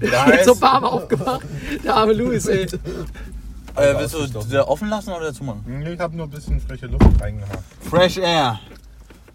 Da 0.10 0.28
Jetzt 0.30 0.46
so 0.46 0.60
warm 0.60 0.84
aufgemacht. 0.84 1.42
Der 1.84 1.94
arme 1.96 2.12
Louis, 2.12 2.46
ey. 2.46 2.64
äh, 2.64 3.94
willst 3.98 4.14
du 4.14 4.26
der 4.50 4.68
offen 4.68 4.88
lassen 4.88 5.12
oder 5.12 5.32
zumachen? 5.32 5.62
Nee, 5.66 5.92
Ich 5.94 6.00
habe 6.00 6.16
nur 6.16 6.26
ein 6.26 6.30
bisschen 6.30 6.60
frische 6.60 6.86
Luft 6.86 7.06
reingemacht. 7.20 7.58
Fresh 7.88 8.18
Air. 8.18 8.60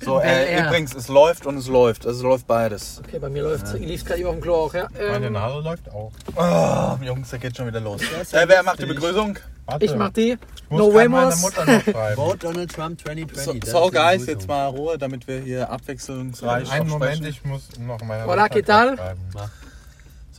So, 0.03 0.19
äh, 0.19 0.51
Air. 0.51 0.65
übrigens, 0.67 0.95
es 0.95 1.09
läuft 1.09 1.45
und 1.45 1.57
es 1.57 1.67
läuft. 1.67 2.07
Also, 2.07 2.17
es 2.19 2.23
läuft 2.23 2.47
beides. 2.47 3.01
Okay, 3.05 3.19
bei 3.19 3.29
mir 3.29 3.43
läuft 3.43 3.71
lief 3.79 4.03
gerade 4.03 4.19
eben 4.19 4.29
auf 4.29 4.35
dem 4.35 4.41
Klo 4.41 4.55
auch, 4.55 4.73
ja. 4.73 4.87
Meine 5.11 5.27
Ähm, 5.27 5.33
Nase 5.33 5.59
läuft 5.59 5.89
auch. 5.91 6.11
Oh, 6.35 7.03
Jungs, 7.05 7.29
da 7.29 7.37
geht 7.37 7.55
schon 7.55 7.67
wieder 7.67 7.79
los. 7.81 8.01
Äh, 8.31 8.45
wer 8.47 8.63
macht 8.63 8.81
die. 8.81 8.87
Begrüßung? 8.87 9.37
Warte, 9.67 9.85
ich 9.85 9.95
mach 9.95 10.09
die. 10.09 10.31
ich 10.31 10.69
muss 10.69 10.79
No 10.79 10.87
meine 10.91 11.11
Wemos. 11.11 11.41
Mutter 11.43 11.65
noch 11.65 11.83
schreiben. 11.83 12.15
Vote 12.15 12.37
Donald 12.39 12.73
Trump 12.73 12.99
2020. 12.99 13.63
So, 13.65 13.83
so 13.85 13.91
guys, 13.91 14.25
jetzt 14.25 14.47
mal 14.47 14.65
Ruhe, 14.69 14.97
damit 14.97 15.27
wir 15.27 15.39
hier 15.39 15.69
abwechslungsreich 15.69 16.71
Einen 16.71 16.89
Moment, 16.89 17.23
ich 17.27 17.43
muss 17.45 17.69
noch 17.79 18.01
meine 18.01 18.25
Hola, 18.25 18.43
Mutter 18.43 18.55
¿qué 18.59 18.65
tal? 18.65 18.97
schreiben. 18.97 19.21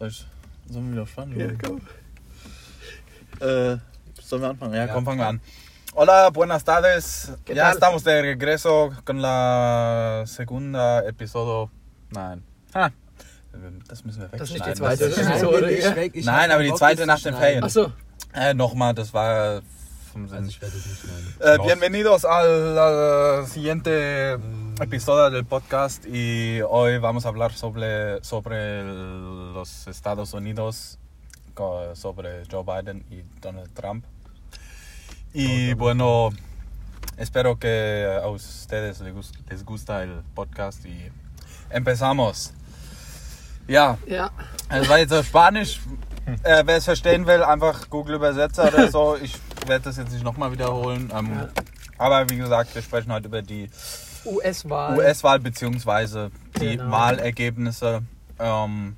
Soll 0.02 0.08
ich, 0.10 0.26
sollen 0.68 0.86
wir 0.88 0.92
wieder 0.94 1.06
spannen? 1.06 1.38
Ja, 1.38 1.46
komm. 1.64 1.80
Äh, 3.38 3.76
sollen 4.20 4.42
wir 4.42 4.48
anfangen? 4.50 4.74
Ja, 4.74 4.88
komm, 4.88 5.04
fangen 5.04 5.18
wir 5.20 5.28
an. 5.28 5.40
Hola, 5.94 6.30
buenas 6.30 6.64
tardes. 6.64 7.30
¿Qué 7.46 7.54
Ya 7.54 7.66
tal? 7.66 7.74
estamos 7.74 8.02
de 8.02 8.20
regreso 8.20 8.90
con 9.04 9.22
la 9.22 10.24
segunda 10.26 11.04
episodio. 11.06 11.70
Nein. 12.10 12.42
Ha. 12.74 12.90
Das 13.86 14.04
müssen 14.04 14.22
wir 14.22 14.28
Das 14.36 14.48
ist 14.48 14.54
nicht 14.54 14.66
die 14.66 14.72
zweite. 14.74 15.08
Das 15.08 15.16
ist- 15.18 15.24
so, 15.24 15.30
Nein, 15.30 15.44
oder? 15.46 15.66
bin 15.68 15.78
ich 15.78 15.84
Ja. 15.84 15.94
weg. 15.94 16.10
Ich 16.16 16.26
Nein, 16.26 16.48
hab 16.50 16.54
aber 16.54 16.62
die 16.64 16.70
Bock, 16.70 16.78
zweite 16.78 16.96
das 16.96 17.06
nach 17.06 17.18
zu 17.18 17.22
den 17.28 17.34
schneiden. 17.36 17.70
Ferien. 17.70 17.92
Achso, 17.92 17.92
Äh, 18.34 18.54
nochmal, 18.54 18.94
das 18.94 19.14
war 19.14 19.62
vom 20.12 20.26
Sinn. 20.26 20.38
Also 20.38 20.48
ich 20.48 20.60
werde 20.60 20.74
das 20.74 20.84
nicht 20.84 21.00
schneiden. 21.00 21.58
Los. 21.58 21.66
bienvenidos 21.68 22.24
a 22.24 22.42
la 22.42 23.46
siguiente 23.46 24.36
episodio 24.80 25.30
del 25.30 25.44
podcast 25.44 26.04
y 26.06 26.60
hoy 26.68 26.98
vamos 26.98 27.26
a 27.26 27.28
hablar 27.28 27.52
sobre, 27.52 28.22
sobre 28.24 28.82
los 28.84 29.86
Estados 29.86 30.32
Unidos, 30.34 30.98
sobre 31.94 32.44
Joe 32.50 32.64
Biden 32.64 33.04
y 33.10 33.22
Donald 33.40 33.72
Trump. 33.74 34.04
Y 35.34 35.74
bueno, 35.74 36.30
espero 37.16 37.58
que 37.58 38.20
a 38.22 38.28
ustedes 38.28 39.00
les 39.00 39.32
les 39.48 39.64
gusta 39.64 40.02
el 40.02 40.22
podcast 40.34 40.84
y 40.86 41.10
empezamos. 41.70 42.52
Ja, 43.68 43.96
ja. 44.08 44.32
es 44.70 44.88
war 44.88 44.98
jetzt 44.98 45.12
auf 45.12 45.26
Spanisch. 45.26 45.80
Äh, 46.44 46.62
wer 46.66 46.76
es 46.76 46.84
verstehen 46.84 47.26
will, 47.26 47.42
einfach 47.42 47.90
Google 47.90 48.16
Übersetzer 48.16 48.68
oder 48.68 48.90
so. 48.90 49.16
Ich 49.20 49.34
werde 49.66 49.84
das 49.84 49.96
jetzt 49.96 50.12
nicht 50.12 50.24
nochmal 50.24 50.52
wiederholen. 50.52 51.12
Ähm, 51.14 51.32
Ja. 51.34 51.48
Aber 51.98 52.28
wie 52.30 52.36
gesagt, 52.36 52.74
wir 52.74 52.82
sprechen 52.82 53.12
heute 53.12 53.28
über 53.28 53.42
die 53.42 53.68
US-Wahl. 54.24 54.96
US-Wahl 54.98 55.38
bzw. 55.40 56.28
die 56.60 56.76
Genau. 56.76 56.90
Wahlergebnisse. 56.90 58.02
Ähm, 58.38 58.96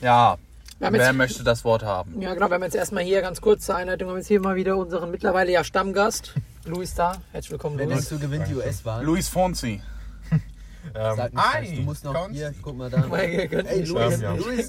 ja, 0.00 0.36
wer 0.78 0.90
jetzt- 0.92 1.12
möchte 1.14 1.42
das 1.44 1.64
Wort 1.64 1.82
haben? 1.82 2.20
Ja, 2.20 2.34
genau. 2.34 2.48
Wir 2.48 2.54
haben 2.54 2.62
jetzt 2.62 2.74
erstmal 2.76 3.04
hier 3.04 3.20
ganz 3.22 3.40
kurz 3.40 3.64
zur 3.66 3.76
Einleitung. 3.76 4.08
Wir 4.08 4.12
haben 4.12 4.18
jetzt 4.18 4.28
hier 4.28 4.40
mal 4.40 4.56
wieder 4.56 4.76
unseren 4.76 5.10
mittlerweile 5.10 5.52
ja 5.52 5.64
Stammgast, 5.64 6.34
Louis 6.64 6.94
da. 6.94 7.16
Herzlich 7.32 7.50
willkommen, 7.52 7.78
Wenn 7.78 7.88
Louis. 7.90 8.08
denkst 8.08 8.10
du, 8.10 8.18
gewinnt 8.26 8.48
die 8.48 8.54
US-Wahl? 8.54 9.04
Luis 9.04 9.28
Fonsi. 9.28 9.80
Ähm, 10.94 11.16
Sag 11.16 11.32
nicht 11.62 11.78
du 11.78 11.82
musst 11.82 12.04
noch 12.04 12.28
hier, 12.30 12.52
guck 12.60 12.76
mal 12.76 12.90
da. 12.90 13.04
Ey. 13.16 13.84
Luis, 13.84 14.20
Ja. 14.20 14.34
Luis, 14.34 14.68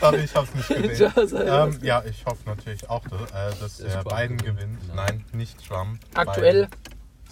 Sorry, 0.00 0.18
ich 0.24 0.34
hab's 0.34 0.54
nicht 0.54 0.68
gesehen. 0.68 1.12
Ähm, 1.46 1.78
ja, 1.82 2.02
ich 2.04 2.24
hoffe 2.26 2.40
natürlich 2.44 2.88
auch, 2.90 3.02
dass, 3.08 3.30
äh, 3.30 3.58
dass 3.60 3.76
der 3.78 4.02
Trump 4.02 4.08
Biden 4.16 4.36
gewinnt, 4.36 4.80
genau. 4.82 4.94
Nein, 5.02 5.24
nicht 5.32 5.66
Trump. 5.66 5.98
Aktuell. 6.14 6.68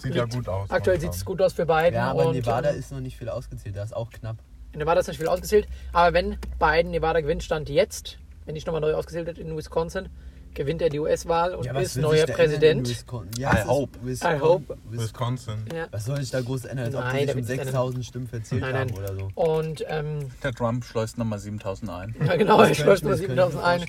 Sieht 0.01 0.15
ja 0.15 0.25
gut 0.25 0.47
aus. 0.47 0.69
aktuell 0.69 0.99
sieht 0.99 1.11
es 1.11 1.25
gut 1.25 1.41
aus 1.41 1.53
für 1.53 1.65
beiden. 1.65 1.95
Ja, 1.95 2.11
aber 2.11 2.27
und, 2.27 2.35
Nevada 2.35 2.71
ähm, 2.71 2.79
ist 2.79 2.91
noch 2.91 2.99
nicht 2.99 3.17
viel 3.17 3.29
ausgezählt, 3.29 3.75
da 3.75 3.83
ist 3.83 3.95
auch 3.95 4.09
knapp. 4.09 4.37
In 4.73 4.79
Nevada 4.79 4.99
ist 5.01 5.07
nicht 5.07 5.17
viel 5.17 5.27
ausgezählt, 5.27 5.67
aber 5.93 6.13
wenn 6.13 6.37
Biden 6.59 6.91
Nevada 6.91 7.21
gewinnt, 7.21 7.43
stand 7.43 7.69
jetzt, 7.69 8.17
wenn 8.45 8.53
nicht 8.53 8.65
nochmal 8.65 8.81
neu 8.81 8.93
ausgezählt 8.93 9.27
wird 9.27 9.37
in 9.37 9.55
Wisconsin, 9.55 10.09
gewinnt 10.53 10.81
er 10.81 10.89
die 10.89 10.99
US-Wahl 10.99 11.55
und 11.55 11.65
Ja, 11.65 11.79
ist 11.79 11.97
neuer 11.97 12.25
sich 12.27 12.35
Präsident. 12.35 12.87
Wisconsin? 12.87 13.43
I 13.43 13.45
hope. 13.67 13.97
Wisconsin. 14.03 14.37
I 14.37 14.41
hope. 14.41 14.77
Wisconsin. 14.89 15.65
Ja. 15.73 15.87
Was 15.91 16.05
soll 16.05 16.19
ich 16.21 16.29
da 16.31 16.41
groß 16.41 16.65
ändern, 16.65 16.87
als 16.87 16.95
ob 16.95 17.01
Nein, 17.03 17.17
die 17.19 17.25
da 17.25 17.33
sich 17.33 17.41
um 17.41 17.47
wird 17.47 17.47
sich 17.47 17.65
6000 17.65 18.05
Stimmen 18.05 18.27
verzählt 18.27 18.61
Nein, 18.61 18.73
nein. 18.73 18.89
haben 18.89 18.97
oder 18.97 19.15
so? 19.15 19.29
Und 19.35 19.85
ähm, 19.87 20.29
Der 20.43 20.53
Trump 20.53 20.83
schleust 20.85 21.17
nochmal 21.17 21.39
7000 21.39 21.89
ein. 21.91 22.15
ja, 22.25 22.35
genau, 22.35 22.57
das 22.59 22.77
könnte 22.77 22.93
ich 23.11 23.17
7000 23.19 23.55
mir 23.61 23.63
ein. 23.67 23.81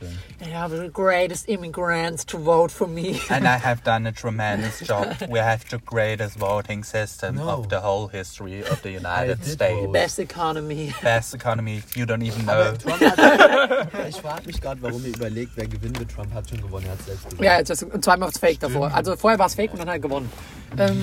I 0.47 0.55
have 0.55 0.77
the 0.77 0.91
greatest 0.93 1.49
immigrants 1.49 2.25
to 2.27 2.39
vote 2.39 2.73
for 2.73 2.87
me. 2.87 3.17
And 3.29 3.45
I 3.45 3.59
have 3.59 3.83
done 3.85 4.07
a 4.09 4.13
tremendous 4.13 4.81
job. 4.81 5.07
We 5.29 5.41
have 5.43 5.65
the 5.71 5.79
greatest 5.85 6.39
voting 6.39 6.85
system 6.85 7.37
No. 7.37 7.49
of 7.49 7.67
the 7.71 7.81
whole 7.83 8.09
history 8.11 8.63
of 8.63 8.81
the 8.83 8.91
United 8.91 9.45
States. 9.45 9.81
vote. 9.81 9.93
Best 9.93 10.19
economy. 10.19 10.95
Best 11.03 11.35
economy 11.35 11.83
you 11.95 12.05
don't 12.05 12.23
even 12.23 12.43
know. 12.45 12.53
Hat, 12.53 12.85
ich 14.09 14.17
frage 14.17 14.47
mich 14.47 14.61
gerade, 14.61 14.81
warum 14.83 15.05
ihr 15.05 15.15
überlegt, 15.15 15.53
wer 15.57 15.67
gewinnen 15.67 15.99
wird. 15.99 16.11
Trump 16.13 16.33
hat 16.35 16.52
schon 16.53 16.63
gewonnen, 16.63 16.87
er 16.87 16.93
hat 16.93 17.03
selbst 17.03 17.25
gesagt. 17.25 17.43
Ja, 17.43 17.59
jetzt 17.59 17.71
ist, 17.71 17.83
und 17.83 18.05
zweimal 18.05 18.29
war 18.29 18.33
es 18.33 18.39
fake 18.39 18.61
davor. 18.61 18.93
Also 18.95 19.17
vorher 19.17 19.39
war 19.39 19.47
es 19.47 19.55
fake 19.55 19.73
und 19.73 19.79
dann 19.81 19.89
hat 19.89 19.97
er 19.97 20.01
gewonnen. 20.01 20.31
Ähm, 20.79 21.01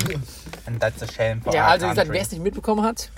And 0.66 0.80
that's 0.80 1.02
a 1.02 1.08
shame 1.08 1.42
for 1.42 1.54
ja, 1.54 1.68
also 1.68 1.86
wie 1.86 1.90
gesagt, 1.90 2.12
wer 2.12 2.22
es 2.22 2.32
nicht 2.32 2.44
mitbekommen 2.44 2.84
hat, 2.84 3.12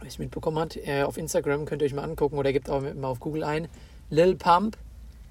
wer 0.00 0.08
es 0.08 0.18
mitbekommen 0.18 0.58
hat, 0.58 0.76
äh, 0.76 1.02
auf 1.02 1.16
Instagram 1.16 1.64
könnt 1.64 1.82
ihr 1.82 1.86
euch 1.86 1.94
mal 1.94 2.04
angucken 2.04 2.36
oder 2.38 2.52
gebt 2.52 2.68
auch 2.70 2.80
mal 2.80 3.08
auf 3.08 3.20
Google 3.20 3.44
ein. 3.44 3.68
Lil 4.10 4.36
Pump, 4.36 4.76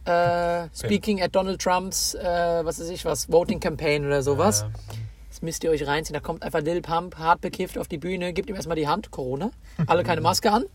äh, 0.05 0.67
speaking 0.75 1.21
at 1.21 1.35
Donald 1.35 1.61
Trumps, 1.61 2.15
äh, 2.15 2.21
was 2.63 2.79
weiß 2.79 2.89
ich 2.89 3.05
was, 3.05 3.31
Voting 3.31 3.59
Campaign 3.59 4.05
oder 4.05 4.21
sowas. 4.23 4.65
Das 5.29 5.41
müsst 5.41 5.63
ihr 5.63 5.71
euch 5.71 5.87
reinziehen. 5.87 6.13
Da 6.13 6.19
kommt 6.19 6.43
einfach 6.43 6.61
Lil 6.61 6.81
Pump, 6.81 7.17
hart 7.17 7.41
bekifft 7.41 7.77
auf 7.77 7.87
die 7.87 7.97
Bühne, 7.97 8.33
gibt 8.33 8.49
ihm 8.49 8.55
erstmal 8.55 8.75
die 8.75 8.87
Hand, 8.87 9.11
Corona, 9.11 9.51
alle 9.87 10.03
keine 10.03 10.21
Maske 10.29 10.51
an. 10.51 10.65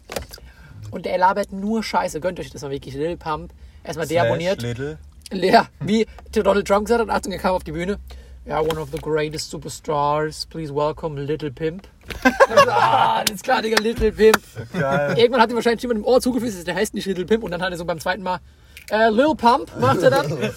Und 0.91 1.05
der 1.05 1.19
labert 1.19 1.53
nur 1.53 1.83
Scheiße. 1.83 2.21
Gönnt 2.21 2.41
euch 2.41 2.51
das 2.51 2.63
mal 2.63 2.71
wirklich. 2.71 2.95
Lil 2.95 3.17
Pump. 3.17 3.53
Erstmal 3.85 4.07
Slash 4.07 4.23
deabonniert. 4.23 4.63
Little. 4.63 4.99
Ja, 5.33 5.69
wie 5.81 6.07
Donald 6.33 6.67
Trump 6.67 6.87
gesagt 6.87 7.01
hat, 7.03 7.11
Achtung, 7.11 7.33
er 7.33 7.39
kam 7.39 7.55
auf 7.55 7.65
die 7.65 7.73
Bühne. 7.73 7.99
Ja, 8.47 8.61
one 8.61 8.81
of 8.81 8.89
the 8.93 8.99
greatest 8.99 9.51
superstars. 9.51 10.47
Please 10.47 10.75
welcome 10.75 11.21
Little 11.21 11.51
Pimp. 11.51 11.87
ah, 12.71 13.23
das 13.25 13.37
ist 13.37 13.45
klar, 13.45 13.61
Digga, 13.61 13.81
Little 13.83 14.11
Pimp. 14.11 14.39
Geil. 14.73 15.19
Irgendwann 15.19 15.43
hat 15.43 15.51
ihm 15.51 15.57
wahrscheinlich 15.57 15.83
jemand 15.83 16.01
im 16.01 16.07
Ohr 16.07 16.21
zugefügt, 16.21 16.67
der 16.67 16.75
heißt 16.75 16.95
nicht 16.95 17.05
Little 17.07 17.27
Pimp. 17.27 17.45
Und 17.45 17.51
dann 17.51 17.61
hat 17.61 17.71
er 17.73 17.77
so 17.77 17.85
beim 17.85 18.01
zweiten 18.01 18.23
Mal, 18.23 18.39
äh, 18.91 19.11
Lil 19.11 19.35
Pump, 19.37 19.71
macht 19.79 20.01
er 20.03 20.11
dann. 20.11 20.51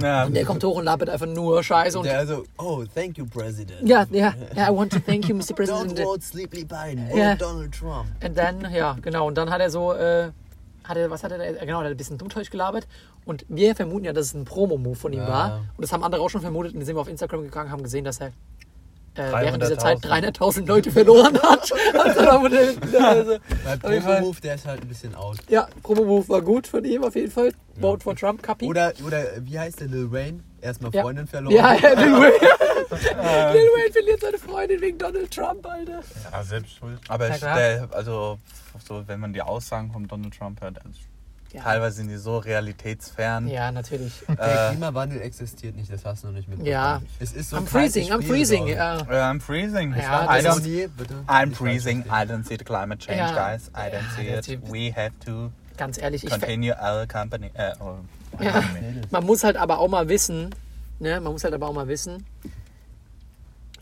Ja. 0.00 0.24
Und 0.24 0.34
der 0.34 0.46
kommt 0.46 0.64
hoch 0.64 0.76
und 0.76 0.84
labert 0.84 1.10
einfach 1.10 1.26
nur 1.26 1.62
Scheiße. 1.62 1.98
Und 1.98 2.06
Der 2.06 2.20
also, 2.20 2.44
oh, 2.56 2.82
thank 2.94 3.18
you, 3.18 3.26
President. 3.26 3.86
ja, 3.86 4.06
ja, 4.10 4.32
ja, 4.56 4.70
I 4.72 4.74
want 4.74 4.90
to 4.94 5.00
thank 5.00 5.28
you, 5.28 5.34
Mr. 5.36 5.42
Don't 5.52 5.54
President. 5.56 5.98
vote 6.00 6.22
Sleepy 6.22 6.64
Biden, 6.64 7.08
vote 7.10 7.18
Ja. 7.20 7.34
Donald 7.34 7.74
Trump. 7.78 8.06
Und 8.24 8.38
dann, 8.38 8.72
ja, 8.72 8.96
genau. 9.02 9.26
Und 9.26 9.36
dann 9.36 9.50
hat 9.50 9.60
er 9.60 9.68
so, 9.68 9.92
äh, 9.92 10.30
hat 10.84 10.96
er, 10.96 11.10
was 11.10 11.22
hat 11.24 11.32
er 11.32 11.38
da? 11.38 11.44
Genau, 11.64 11.78
er 11.80 11.84
hat 11.84 11.90
ein 11.90 11.96
bisschen 11.96 12.18
Dummteug 12.18 12.50
gelabert. 12.50 12.86
Und 13.24 13.44
wir 13.48 13.74
vermuten 13.76 14.04
ja, 14.04 14.12
dass 14.12 14.26
es 14.26 14.34
ein 14.34 14.44
Promo-Move 14.44 14.96
von 14.96 15.12
ihm 15.12 15.20
Ja. 15.20 15.28
war. 15.28 15.56
Und 15.76 15.82
das 15.82 15.92
haben 15.92 16.02
andere 16.04 16.22
auch 16.22 16.30
schon 16.30 16.40
vermutet. 16.40 16.72
Und 16.74 16.80
dann 16.80 16.86
sind 16.86 16.96
wir 16.96 17.00
auf 17.00 17.08
Instagram 17.08 17.42
gegangen, 17.44 17.70
haben 17.70 17.82
gesehen, 17.82 18.04
dass 18.04 18.20
er 18.20 18.28
äh, 19.14 19.30
während 19.30 19.62
dieser 19.62 19.78
Zeit 19.78 19.98
300.000. 19.98 20.38
300.000 20.38 20.66
Leute 20.66 20.90
verloren 20.90 21.38
hat. 21.42 21.70
also, 21.98 22.28
also. 22.98 23.38
Promo-Move, 23.80 24.40
der 24.42 24.54
ist 24.54 24.66
halt 24.66 24.80
ein 24.82 24.88
bisschen 24.88 25.14
out. 25.14 25.36
ja, 25.48 25.68
Promo-Move 25.82 26.28
war 26.28 26.40
gut 26.42 26.66
von 26.66 26.84
ihm 26.84 27.04
auf 27.04 27.14
jeden 27.14 27.30
Fall. 27.30 27.52
Vote 27.80 28.02
for 28.02 28.16
Trump, 28.16 28.42
Kapi. 28.42 28.66
Oder, 28.66 28.92
oder 29.06 29.24
wie 29.40 29.58
heißt 29.58 29.80
der 29.80 29.88
Lil 29.88 30.10
Wayne? 30.10 30.40
Erstmal 30.60 30.92
Ja. 30.94 31.02
Freundin 31.02 31.26
verloren. 31.26 31.54
ja, 31.54 31.74
ja, 31.74 31.92
Lil 31.92 32.12
Wayne. 32.12 32.32
Lil 32.96 33.68
Wayne 33.68 33.92
verliert 33.92 34.20
seine 34.20 34.38
Freundin 34.38 34.80
wegen 34.80 34.98
Donald 34.98 35.30
Trump, 35.30 35.66
Alter. 35.66 36.00
Ja, 36.30 36.42
selbst 36.42 36.76
schuld. 36.76 36.98
Aber 37.08 37.28
ich, 37.30 37.40
der, 37.40 37.88
also, 37.92 38.38
so, 38.86 39.02
wenn 39.06 39.20
man 39.20 39.32
die 39.32 39.42
Aussagen 39.42 39.90
von 39.92 40.06
Donald 40.08 40.36
Trump 40.36 40.60
hört, 40.60 40.78
also, 40.78 40.98
Ja. 41.52 41.62
teilweise 41.64 41.96
sind 41.96 42.08
die 42.08 42.16
so 42.16 42.38
realitätsfern. 42.38 43.46
Ja, 43.48 43.70
natürlich. 43.72 44.12
Der 44.28 44.68
Äh, 44.68 44.70
Klimawandel 44.70 45.20
existiert 45.20 45.76
nicht, 45.76 45.92
das 45.92 46.04
hast 46.04 46.22
du 46.24 46.28
noch 46.28 46.34
nicht 46.34 46.48
mitbekommen. 46.48 46.70
Ja. 46.72 47.02
Es 47.20 47.32
ist 47.32 47.50
so 47.50 47.56
I'm 47.58 47.66
freezing, 47.66 48.10
I'm 48.10 48.22
freezing. 48.26 48.66
Ja. 48.68 48.98
äh, 49.00 49.20
I'm 49.20 49.40
freezing. 49.40 49.94
Ja, 49.94 50.24
I 50.24 50.40
don't, 50.42 50.62
Nee, 50.62 50.88
bitte. 50.96 51.14
I'm 51.28 51.52
freezing. 51.54 52.00
I 52.06 52.24
don't 52.26 52.44
see 52.46 52.56
the 52.58 52.64
climate 52.64 52.98
change, 53.04 53.18
Ja. 53.18 53.32
guys. 53.50 53.68
I 53.76 53.90
don't 53.94 54.24
Ja, 54.24 54.42
see 54.42 54.52
it. 54.54 54.72
We 54.72 54.92
have 54.94 55.12
to 55.26 55.50
Ganz 55.76 55.98
ehrlich, 55.98 56.24
continue 56.26 56.74
our 56.80 57.06
company. 57.06 57.50
Äh, 57.54 57.72
oh, 57.80 57.96
Ja. 58.40 58.62
Man 59.10 59.24
muss 59.26 59.44
halt 59.44 59.56
aber 59.58 59.78
auch 59.78 59.88
mal 59.88 60.08
wissen, 60.08 60.54
ne, 61.00 61.20
man 61.20 61.32
muss 61.32 61.44
halt 61.44 61.52
aber 61.54 61.68
auch 61.68 61.72
mal 61.74 61.86
wissen, 61.88 62.24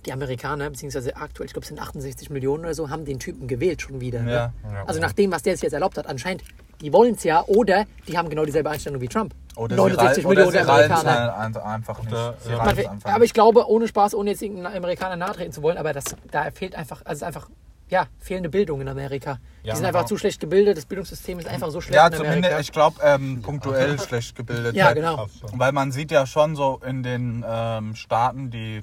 die 0.06 0.12
Amerikaner, 0.12 0.70
beziehungsweise 0.70 1.16
aktuell, 1.16 1.46
ich 1.46 1.52
glaube 1.52 1.64
es 1.64 1.68
sind 1.68 1.80
68 1.80 2.30
Millionen 2.30 2.64
oder 2.64 2.74
so, 2.74 2.88
haben 2.90 3.04
den 3.04 3.18
Typen 3.18 3.46
gewählt 3.48 3.82
schon 3.82 4.00
wieder. 4.00 4.20
Ne? 4.22 4.30
Ja. 4.32 4.52
Ja. 4.72 4.84
Also 4.86 5.00
nach 5.00 5.12
dem, 5.12 5.30
was 5.32 5.42
der 5.42 5.54
sich 5.54 5.62
jetzt 5.62 5.72
erlaubt 5.74 5.98
hat, 5.98 6.06
anscheinend, 6.06 6.42
die 6.80 6.92
wollen 6.92 7.14
es 7.14 7.24
ja, 7.24 7.42
oder 7.46 7.84
die 8.08 8.16
haben 8.16 8.30
genau 8.30 8.44
dieselbe 8.46 8.70
Einstellung 8.70 9.00
wie 9.02 9.08
Trump. 9.08 9.34
Oder 9.56 9.76
69 9.76 10.22
sie, 10.22 10.28
Millionen 10.28 10.48
oder 10.48 10.62
Amerikaner. 10.68 11.36
halt 11.36 11.56
ein- 11.56 11.62
einfach 11.62 12.02
nicht. 12.02 12.12
Oder- 12.12 12.34
aber 13.04 13.24
ich 13.24 13.34
glaube, 13.34 13.68
ohne 13.68 13.86
Spaß, 13.88 14.14
ohne 14.14 14.30
jetzt 14.30 14.40
irgendeinen 14.42 14.74
Amerikaner 14.76 15.16
nahtreten 15.16 15.52
zu 15.52 15.62
wollen, 15.62 15.76
aber 15.76 15.92
das, 15.92 16.04
da 16.30 16.50
fehlt 16.50 16.74
einfach, 16.74 17.00
also 17.04 17.10
es 17.12 17.16
ist 17.18 17.22
einfach, 17.22 17.50
ja, 17.90 18.06
fehlende 18.20 18.48
Bildung 18.48 18.80
in 18.80 18.88
Amerika. 18.88 19.38
Ja, 19.64 19.72
die 19.72 19.76
sind 19.76 19.84
einfach 19.84 20.00
aber- 20.00 20.08
zu 20.08 20.16
schlecht 20.16 20.40
gebildet, 20.40 20.78
das 20.78 20.86
Bildungssystem 20.86 21.38
ist 21.40 21.48
einfach 21.48 21.70
so 21.70 21.80
schlecht 21.82 21.96
Ja, 21.96 22.06
in 22.06 22.14
Amerika. 22.14 22.32
zumindest, 22.34 22.60
ich 22.62 22.72
glaube, 22.72 22.96
ähm, 23.02 23.42
punktuell 23.42 23.98
schlecht 24.00 24.34
gebildet. 24.36 24.74
ja, 24.76 24.92
genau. 24.94 25.26
Weil 25.52 25.72
man 25.72 25.92
sieht 25.92 26.10
ja 26.12 26.24
schon 26.24 26.56
so 26.56 26.80
in 26.86 27.02
den 27.02 27.44
ähm, 27.46 27.94
Staaten, 27.96 28.50
die 28.50 28.82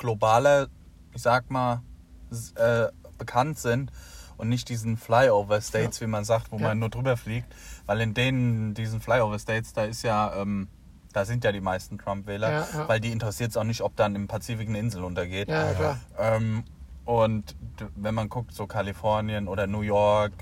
globaler, 0.00 0.66
ich 1.14 1.22
sag 1.22 1.50
mal, 1.50 1.82
äh, 2.56 2.88
bekannt 3.18 3.58
sind 3.58 3.92
und 4.36 4.48
nicht 4.48 4.68
diesen 4.68 4.96
Flyover 4.96 5.60
States, 5.60 6.00
wie 6.00 6.06
man 6.06 6.24
sagt, 6.24 6.50
wo 6.50 6.56
Ja. 6.56 6.68
man 6.68 6.78
nur 6.78 6.88
drüber 6.88 7.16
fliegt. 7.16 7.46
Weil 7.86 8.00
in 8.00 8.14
denen, 8.14 8.74
diesen 8.74 9.00
Flyover 9.00 9.38
States, 9.38 9.72
da 9.72 9.84
ist 9.84 10.02
ja, 10.02 10.34
ähm, 10.34 10.68
da 11.12 11.24
sind 11.24 11.44
ja 11.44 11.52
die 11.52 11.60
meisten 11.60 11.98
Trump-Wähler, 11.98 12.50
Ja, 12.50 12.66
ja. 12.72 12.88
weil 12.88 13.00
die 13.00 13.12
interessiert 13.12 13.50
es 13.50 13.56
auch 13.56 13.64
nicht, 13.64 13.82
ob 13.82 13.94
dann 13.96 14.14
im 14.14 14.26
Pazifik 14.26 14.68
eine 14.68 14.78
Insel 14.78 15.04
untergeht. 15.04 15.48
Ja, 15.48 15.66
ja, 15.66 15.74
klar. 15.74 15.98
Ähm, 16.18 16.64
und 17.04 17.56
wenn 17.96 18.14
man 18.14 18.28
guckt, 18.28 18.54
so 18.54 18.66
Kalifornien 18.66 19.48
oder 19.48 19.66
New 19.66 19.80
York, 19.80 20.32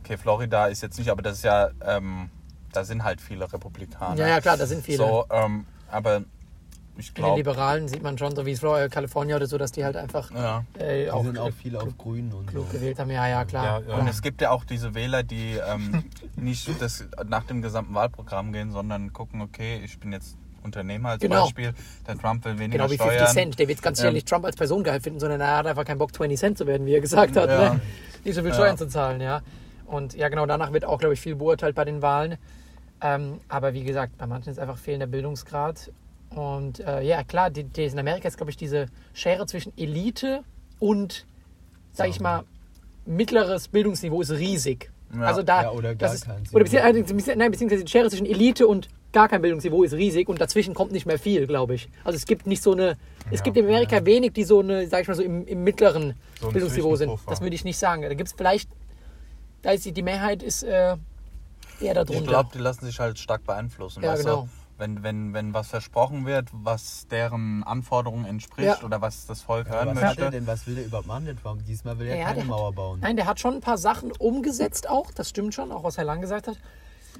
okay, 0.00 0.16
Florida 0.16 0.66
ist 0.66 0.82
jetzt 0.82 0.98
nicht, 0.98 1.10
aber 1.10 1.22
das 1.22 1.36
ist 1.38 1.44
ja, 1.44 1.68
ähm, 1.82 2.30
da 2.72 2.84
sind 2.84 3.04
halt 3.04 3.20
viele 3.20 3.52
Republikaner. 3.52 4.16
Ja, 4.16 4.26
ja, 4.28 4.40
klar, 4.40 4.56
da 4.56 4.66
sind 4.66 4.82
viele. 4.84 4.98
So, 4.98 5.26
ähm, 5.30 5.66
aber 5.90 6.22
ich 6.96 7.08
In 7.08 7.14
den 7.14 7.24
glaube, 7.24 7.36
Liberalen 7.38 7.88
sieht 7.88 8.02
man 8.02 8.16
schon, 8.18 8.34
so 8.36 8.46
wie 8.46 8.52
es 8.52 8.60
Florida, 8.60 8.88
Kalifornien 8.88 9.36
oder 9.36 9.46
so, 9.46 9.58
dass 9.58 9.72
die 9.72 9.84
halt 9.84 9.96
einfach 9.96 10.30
ja. 10.30 10.64
äh, 10.78 11.04
Die 11.04 11.10
auch, 11.10 11.24
sind 11.24 11.38
auch 11.38 11.52
viel 11.52 11.76
auf 11.76 11.96
Grün 11.98 12.32
und 12.32 12.46
so. 12.46 12.50
klug 12.52 12.70
gewählt 12.72 12.98
haben. 12.98 13.10
Ja, 13.10 13.26
ja, 13.26 13.44
klar. 13.44 13.82
Ja, 13.82 13.88
ja. 13.88 13.96
Und 13.98 14.08
es 14.08 14.22
gibt 14.22 14.40
ja 14.40 14.50
auch 14.50 14.64
diese 14.64 14.94
Wähler, 14.94 15.22
die 15.22 15.58
ähm, 15.68 16.04
nicht 16.36 16.70
das 16.80 17.04
nach 17.28 17.44
dem 17.44 17.62
gesamten 17.62 17.94
Wahlprogramm 17.94 18.52
gehen, 18.52 18.70
sondern 18.70 19.12
gucken, 19.12 19.40
okay, 19.40 19.80
ich 19.84 19.98
bin 19.98 20.12
jetzt 20.12 20.36
Unternehmer 20.62 21.10
als 21.10 21.20
Genau. 21.20 21.42
Beispiel, 21.44 21.74
der 22.06 22.16
Trump 22.16 22.44
will 22.44 22.58
weniger 22.58 22.78
Genau 22.78 22.90
wie 22.90 22.94
Steuern. 22.94 23.18
50 23.18 23.34
Cent. 23.34 23.58
Der 23.58 23.68
wird 23.68 23.82
ganz 23.82 23.98
sicher 23.98 24.08
Ähm, 24.08 24.14
nicht 24.14 24.28
Trump 24.28 24.44
als 24.46 24.56
Person 24.56 24.82
geil 24.82 25.00
finden, 25.00 25.20
sondern 25.20 25.40
er 25.40 25.58
hat 25.58 25.66
einfach 25.66 25.84
keinen 25.84 25.98
Bock, 25.98 26.14
20 26.14 26.38
Cent 26.38 26.58
zu 26.58 26.66
werden, 26.66 26.86
wie 26.86 26.94
er 26.94 27.00
gesagt 27.00 27.36
hat. 27.36 27.48
Ja. 27.50 27.74
Ne? 27.74 27.80
Nicht 28.24 28.34
so 28.34 28.40
viel 28.40 28.48
Ja. 28.50 28.54
Steuern 28.54 28.78
zu 28.78 28.88
zahlen, 28.88 29.20
ja. 29.20 29.42
Und 29.86 30.14
ja, 30.14 30.28
genau, 30.30 30.46
danach 30.46 30.72
wird 30.72 30.86
auch, 30.86 30.98
glaube 30.98 31.12
ich, 31.14 31.20
viel 31.20 31.34
beurteilt 31.34 31.74
bei 31.74 31.84
den 31.84 32.00
Wahlen. 32.00 32.36
Ähm, 33.02 33.40
aber 33.48 33.74
wie 33.74 33.84
gesagt, 33.84 34.16
bei 34.16 34.26
manchen 34.26 34.50
ist 34.50 34.58
einfach 34.58 34.78
fehlender 34.78 35.06
Bildungsgrad. 35.06 35.90
Und 36.36 36.80
äh, 36.80 37.02
ja, 37.02 37.22
klar, 37.24 37.50
die, 37.50 37.64
die 37.64 37.84
in 37.84 37.98
Amerika 37.98 38.28
ist, 38.28 38.36
glaube 38.36 38.50
ich, 38.50 38.56
diese 38.56 38.86
Schere 39.12 39.46
zwischen 39.46 39.76
Elite 39.78 40.42
und, 40.78 41.26
sag 41.92 42.08
ich 42.08 42.20
mal, 42.20 42.44
mittleres 43.06 43.68
Bildungsniveau 43.68 44.20
ist 44.22 44.30
riesig. 44.32 44.90
Ja. 45.14 45.22
Also 45.22 45.42
da, 45.42 45.62
Ja, 45.62 45.70
oder 45.70 45.94
gar 45.94 46.08
das 46.08 46.14
ist, 46.14 46.26
keins. 46.26 46.52
oder 46.54 46.64
beziehungsweise, 46.64 47.00
beziehungsweise- 47.00 47.38
nein, 47.38 47.50
beziehungsweise 47.50 47.84
die 47.84 47.90
Schere 47.90 48.10
zwischen 48.10 48.26
Elite 48.26 48.66
und 48.66 48.88
gar 49.12 49.28
kein 49.28 49.42
Bildungsniveau 49.42 49.84
ist 49.84 49.92
riesig 49.92 50.28
und 50.28 50.40
dazwischen 50.40 50.74
kommt 50.74 50.90
nicht 50.90 51.06
mehr 51.06 51.18
viel, 51.20 51.46
glaube 51.46 51.74
ich. 51.76 51.88
Also 52.02 52.16
es 52.16 52.26
gibt 52.26 52.48
nicht 52.48 52.62
so 52.62 52.72
eine, 52.72 52.96
es 53.30 53.44
gibt 53.44 53.56
in 53.56 53.64
Amerika 53.64 54.04
wenig, 54.04 54.32
die 54.32 54.42
so 54.42 54.58
eine, 54.58 54.88
sag 54.88 55.02
ich 55.02 55.08
mal 55.08 55.14
so 55.14 55.22
im, 55.22 55.46
im 55.46 55.62
mittleren 55.62 56.14
So 56.40 56.50
Bildungsniveau 56.50 56.96
sind. 56.96 57.12
Das 57.28 57.40
würde 57.40 57.54
ich 57.54 57.64
nicht 57.64 57.78
sagen. 57.78 58.02
Da 58.02 58.08
gibt 58.14 58.26
es 58.28 58.32
vielleicht, 58.36 58.68
da 59.62 59.70
ist 59.70 59.84
die, 59.84 59.92
die 59.92 60.02
Mehrheit 60.02 60.42
ist 60.42 60.64
äh, 60.64 60.96
eher 61.80 61.94
darunter. 61.94 62.14
Ich 62.14 62.26
glaube, 62.26 62.50
die 62.52 62.58
lassen 62.58 62.86
sich 62.86 62.98
halt 62.98 63.16
stark 63.18 63.44
beeinflussen. 63.44 64.02
Ja, 64.02 64.16
genau. 64.16 64.42
du? 64.42 64.48
Wenn, 64.76 65.04
wenn, 65.04 65.32
wenn 65.34 65.54
was 65.54 65.68
versprochen 65.68 66.26
wird, 66.26 66.48
was 66.52 67.06
deren 67.06 67.62
Anforderungen 67.62 68.24
entspricht 68.24 68.80
Ja. 68.80 68.84
oder 68.84 69.00
was 69.00 69.24
das 69.26 69.40
Volk 69.40 69.68
Aber 69.68 69.76
hören 69.76 69.88
was 69.90 69.94
hat 69.96 70.02
er 70.02 70.24
möchte. 70.24 70.30
denn? 70.32 70.46
Was 70.48 70.66
will 70.66 70.74
der 70.74 70.86
überhaupt 70.86 71.06
machen, 71.06 71.26
der 71.26 71.36
Trump? 71.36 71.64
Diesmal 71.64 71.96
will 72.00 72.08
er 72.08 72.16
Ja, 72.16 72.24
keine 72.26 72.40
hat- 72.40 72.46
Mauer 72.48 72.72
bauen. 72.72 72.98
Nein, 73.00 73.14
der 73.14 73.26
hat 73.26 73.38
schon 73.38 73.54
ein 73.54 73.60
paar 73.60 73.78
Sachen 73.78 74.10
umgesetzt 74.12 74.88
auch, 74.88 75.12
das 75.12 75.28
stimmt 75.28 75.54
schon, 75.54 75.70
auch 75.70 75.84
was 75.84 75.96
Herr 75.96 76.04
Lang 76.04 76.20
gesagt 76.20 76.48
hat. 76.48 76.56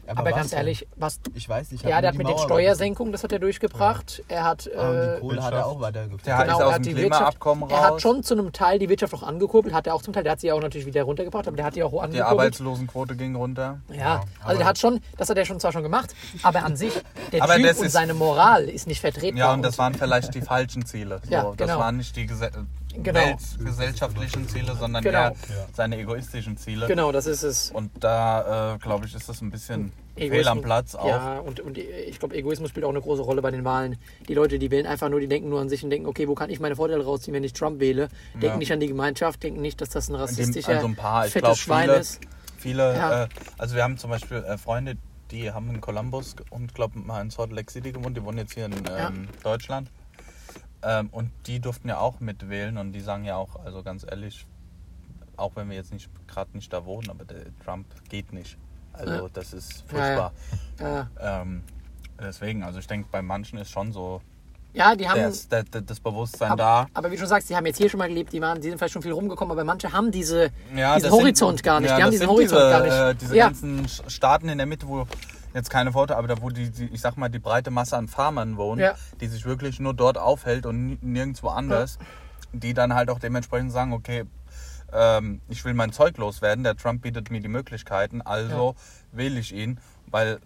Aber, 0.06 0.24
was 0.30 0.36
ganz 0.36 0.52
ehrlich, 0.52 0.86
was 0.96 1.18
Ich 1.34 1.48
weiß 1.48 1.70
nicht. 1.72 1.82
ich 1.84 1.88
ja, 1.90 2.00
der 2.00 2.10
hat 2.10 2.16
mit 2.18 2.28
die 2.28 2.32
den 2.32 2.38
Steuersenkungen, 2.38 3.12
das 3.12 3.24
hat 3.24 3.32
er 3.32 3.38
durchgebracht. 3.38 4.22
Er 4.28 4.44
hat 4.44 4.70
Aber 4.76 5.12
äh, 5.12 5.14
die 5.16 5.20
Kohle 5.20 5.42
hat 5.42 5.54
er 5.54 5.66
auch 5.66 5.80
weitergeführt. 5.80 6.26
Der 6.26 6.36
hat- 6.36 6.46
Genau, 6.46 6.60
er 6.60 6.66
hat 6.72 6.76
dem 6.76 6.82
die 6.82 6.96
Wirtschaft, 7.02 7.40
Klimaabkommen 7.40 7.70
er 7.70 7.82
hat 7.82 7.92
raus. 7.92 8.02
schon 8.02 8.22
zu 8.22 8.34
einem 8.34 8.52
Teil 8.52 8.78
die 8.78 8.88
Wirtschaft 8.88 9.14
auch 9.14 9.22
angekurbelt, 9.22 9.74
hat 9.74 9.86
er 9.86 9.94
auch 9.94 10.02
zum 10.02 10.12
Teil, 10.12 10.22
der 10.24 10.32
hat 10.32 10.40
sie 10.40 10.48
ja 10.48 10.54
auch 10.54 10.60
natürlich 10.60 10.86
wieder 10.86 11.02
runtergebracht, 11.04 11.46
aber 11.48 11.56
der 11.56 11.66
hat 11.66 11.74
die 11.76 11.82
auch 11.82 11.90
Die 11.92 11.98
angekurbelt. 12.00 12.30
Arbeitslosenquote 12.30 13.16
ging 13.16 13.34
runter. 13.34 13.80
Ja, 13.92 14.22
also 14.44 14.58
der 14.58 14.66
hat 14.66 14.78
schon, 14.78 15.00
das 15.16 15.30
hat 15.30 15.38
er 15.38 15.44
schon 15.46 15.58
zwar 15.60 15.72
schon 15.72 15.82
gemacht, 15.82 16.14
aber 16.42 16.64
an 16.64 16.76
sich, 16.76 16.92
der 17.32 17.42
Aber 17.42 17.56
Typ 17.56 17.66
das 17.66 17.78
und 17.78 17.86
ist- 17.86 17.92
seine 17.92 18.14
Moral 18.14 18.64
ist 18.64 18.86
nicht 18.86 19.00
vertretbar. 19.00 19.38
Ja, 19.38 19.52
und 19.52 19.62
das 19.62 19.78
waren 19.78 19.94
vielleicht 19.94 20.34
die 20.34 20.42
falschen 20.42 20.84
Ziele. 20.84 21.20
So, 21.24 21.30
Ja, 21.32 21.42
Das 21.56 21.68
genau. 21.68 21.78
waren 21.78 21.96
nicht 21.96 22.14
die 22.16 22.26
gese 22.26 22.50
Genau. 23.02 23.20
weltgesellschaftlichen 23.20 24.48
Ziele, 24.48 24.74
sondern 24.76 25.02
Genau. 25.02 25.18
eher 25.18 25.34
seine 25.72 25.98
egoistischen 25.98 26.56
Ziele. 26.56 26.86
Genau, 26.86 27.12
das 27.12 27.26
ist 27.26 27.42
es. 27.42 27.70
Und 27.70 27.90
da, 28.00 28.74
äh, 28.74 28.78
glaube 28.78 29.06
ich, 29.06 29.14
ist 29.14 29.28
das 29.28 29.40
ein 29.40 29.50
bisschen 29.50 29.92
fehl 30.16 30.46
am 30.46 30.62
Platz 30.62 30.94
auch. 30.94 31.06
Ja, 31.08 31.38
und, 31.40 31.60
und 31.60 31.76
ich 31.78 32.18
glaube, 32.18 32.36
Egoismus 32.36 32.70
spielt 32.70 32.84
auch 32.84 32.90
eine 32.90 33.00
große 33.00 33.22
Rolle 33.22 33.42
bei 33.42 33.50
den 33.50 33.64
Wahlen. 33.64 33.96
Die 34.28 34.34
Leute, 34.34 34.58
die 34.58 34.70
wählen 34.70 34.86
einfach 34.86 35.08
nur, 35.08 35.20
die 35.20 35.26
denken 35.26 35.48
nur 35.48 35.60
an 35.60 35.68
sich 35.68 35.82
und 35.82 35.90
denken, 35.90 36.06
okay, 36.06 36.28
wo 36.28 36.34
kann 36.34 36.50
ich 36.50 36.60
meine 36.60 36.76
Vorteile 36.76 37.04
rausziehen, 37.04 37.34
wenn 37.34 37.44
ich 37.44 37.52
Trump 37.52 37.80
wähle? 37.80 38.08
Denken 38.34 38.46
Ja. 38.46 38.56
nicht 38.56 38.72
an 38.72 38.80
die 38.80 38.86
Gemeinschaft, 38.88 39.42
denken 39.42 39.60
nicht, 39.60 39.80
dass 39.80 39.88
das 39.90 40.08
ein 40.08 40.12
Dem- 40.12 40.20
rassistischer, 40.20 40.68
also 40.74 40.86
ein 40.86 40.96
paar, 40.96 41.26
ich 41.26 41.32
fettes 41.32 41.46
glaube, 41.46 41.58
Schwein 41.58 41.82
viele, 41.88 41.98
ist. 41.98 42.20
viele 42.58 42.94
Ja. 42.96 43.22
äh, 43.24 43.28
also 43.58 43.74
wir 43.74 43.82
haben 43.82 43.98
zum 43.98 44.10
Beispiel 44.10 44.38
äh, 44.38 44.56
Freunde, 44.56 44.96
die 45.30 45.50
haben 45.50 45.68
in 45.70 45.80
Columbus 45.80 46.36
und 46.50 46.74
glaube 46.74 46.98
mal 47.00 47.20
in 47.22 47.30
Salt 47.30 47.50
Lake 47.50 47.72
City 47.72 47.90
gewohnt, 47.92 48.16
die 48.16 48.22
wohnen 48.22 48.38
jetzt 48.38 48.54
hier 48.54 48.66
in 48.66 48.72
ähm, 48.72 48.84
Ja. 48.86 49.10
Deutschland. 49.42 49.90
Ähm, 50.86 51.08
und 51.12 51.30
die 51.46 51.60
durften 51.60 51.88
ja 51.88 51.98
auch 51.98 52.20
mitwählen 52.20 52.76
und 52.78 52.92
die 52.92 53.00
sagen 53.00 53.24
ja 53.24 53.36
auch, 53.36 53.56
also 53.64 53.82
ganz 53.82 54.04
ehrlich, 54.08 54.46
auch 55.36 55.52
wenn 55.56 55.68
wir 55.70 55.76
jetzt 55.76 55.92
nicht 55.92 56.08
gerade 56.28 56.50
nicht 56.52 56.72
da 56.72 56.84
wohnen, 56.84 57.10
aber 57.10 57.24
der 57.24 57.44
Trump 57.64 57.86
geht 58.08 58.32
nicht. 58.32 58.58
Also 58.92 59.14
Ja. 59.14 59.28
das 59.32 59.52
ist 59.52 59.84
Ja, 59.92 59.98
ja. 59.98 60.04
furchtbar. 60.04 60.32
Ja, 61.20 61.40
Ähm, 61.42 61.62
deswegen, 62.20 62.62
also 62.62 62.78
ich 62.78 62.86
denke, 62.86 63.08
bei 63.10 63.22
manchen 63.22 63.58
ist 63.58 63.70
schon 63.70 63.92
so 63.92 64.20
ja 64.74 64.94
die 64.96 65.08
haben. 65.08 65.20
das, 65.22 65.48
das, 65.48 65.64
das 65.70 66.00
Bewusstsein 66.00 66.50
aber, 66.50 66.62
da. 66.62 66.86
aber 66.94 67.08
wie 67.10 67.14
du 67.14 67.20
schon 67.20 67.28
sagst, 67.28 67.48
die 67.48 67.56
haben 67.56 67.64
jetzt 67.66 67.78
hier 67.78 67.88
schon 67.88 67.98
mal 67.98 68.08
gelebt, 68.08 68.32
die, 68.32 68.40
waren, 68.40 68.60
die 68.60 68.68
sind 68.68 68.76
vielleicht 68.78 68.92
schon 68.92 69.02
viel 69.02 69.12
rumgekommen, 69.12 69.52
aber 69.52 69.64
manche 69.64 69.92
haben 69.92 70.10
diese, 70.10 70.50
Ja, 70.76 70.96
diesen 70.96 71.10
Horizont 71.12 71.58
sind, 71.58 71.62
gar 71.64 71.80
nicht. 71.80 71.90
Ja, 71.90 71.96
die 71.96 72.02
haben 72.02 72.10
diesen 72.10 72.26
Horizont 72.28 72.60
diese, 72.60 72.70
gar 72.70 72.82
nicht. 72.82 72.92
Äh, 72.92 73.14
diese 73.20 73.36
ganzen 73.36 73.88
Staaten 74.08 74.48
in 74.48 74.58
der 74.58 74.66
Mitte, 74.66 74.86
wo 74.88 75.06
jetzt 75.54 75.70
keine 75.70 75.92
Foto, 75.92 76.14
aber 76.14 76.28
da 76.28 76.42
wo 76.42 76.50
die, 76.50 76.70
die, 76.70 76.86
ich 76.86 77.00
sag 77.00 77.16
mal, 77.16 77.28
die 77.28 77.38
breite 77.38 77.70
Masse 77.70 77.96
an 77.96 78.08
Farmern 78.08 78.56
wohnt, 78.56 78.80
Ja. 78.80 78.94
die 79.20 79.28
sich 79.28 79.46
wirklich 79.46 79.80
nur 79.80 79.94
dort 79.94 80.18
aufhält 80.18 80.66
und 80.66 80.86
ni- 80.86 80.98
nirgendwo 81.00 81.48
anders, 81.48 81.98
die 82.52 82.74
dann 82.74 82.94
halt 82.94 83.08
auch 83.08 83.18
dementsprechend 83.20 83.72
sagen, 83.72 83.92
okay, 83.92 84.24
ähm, 84.92 85.40
ich 85.48 85.64
will 85.64 85.74
mein 85.74 85.92
Zeug 85.92 86.18
loswerden, 86.18 86.64
der 86.64 86.76
Trump 86.76 87.02
bietet 87.02 87.30
mir 87.30 87.40
die 87.40 87.48
Möglichkeiten, 87.48 88.20
also 88.20 88.74
wähle 89.12 89.38
ich 89.40 89.54
ihn, 89.54 89.78
weil 90.10 90.40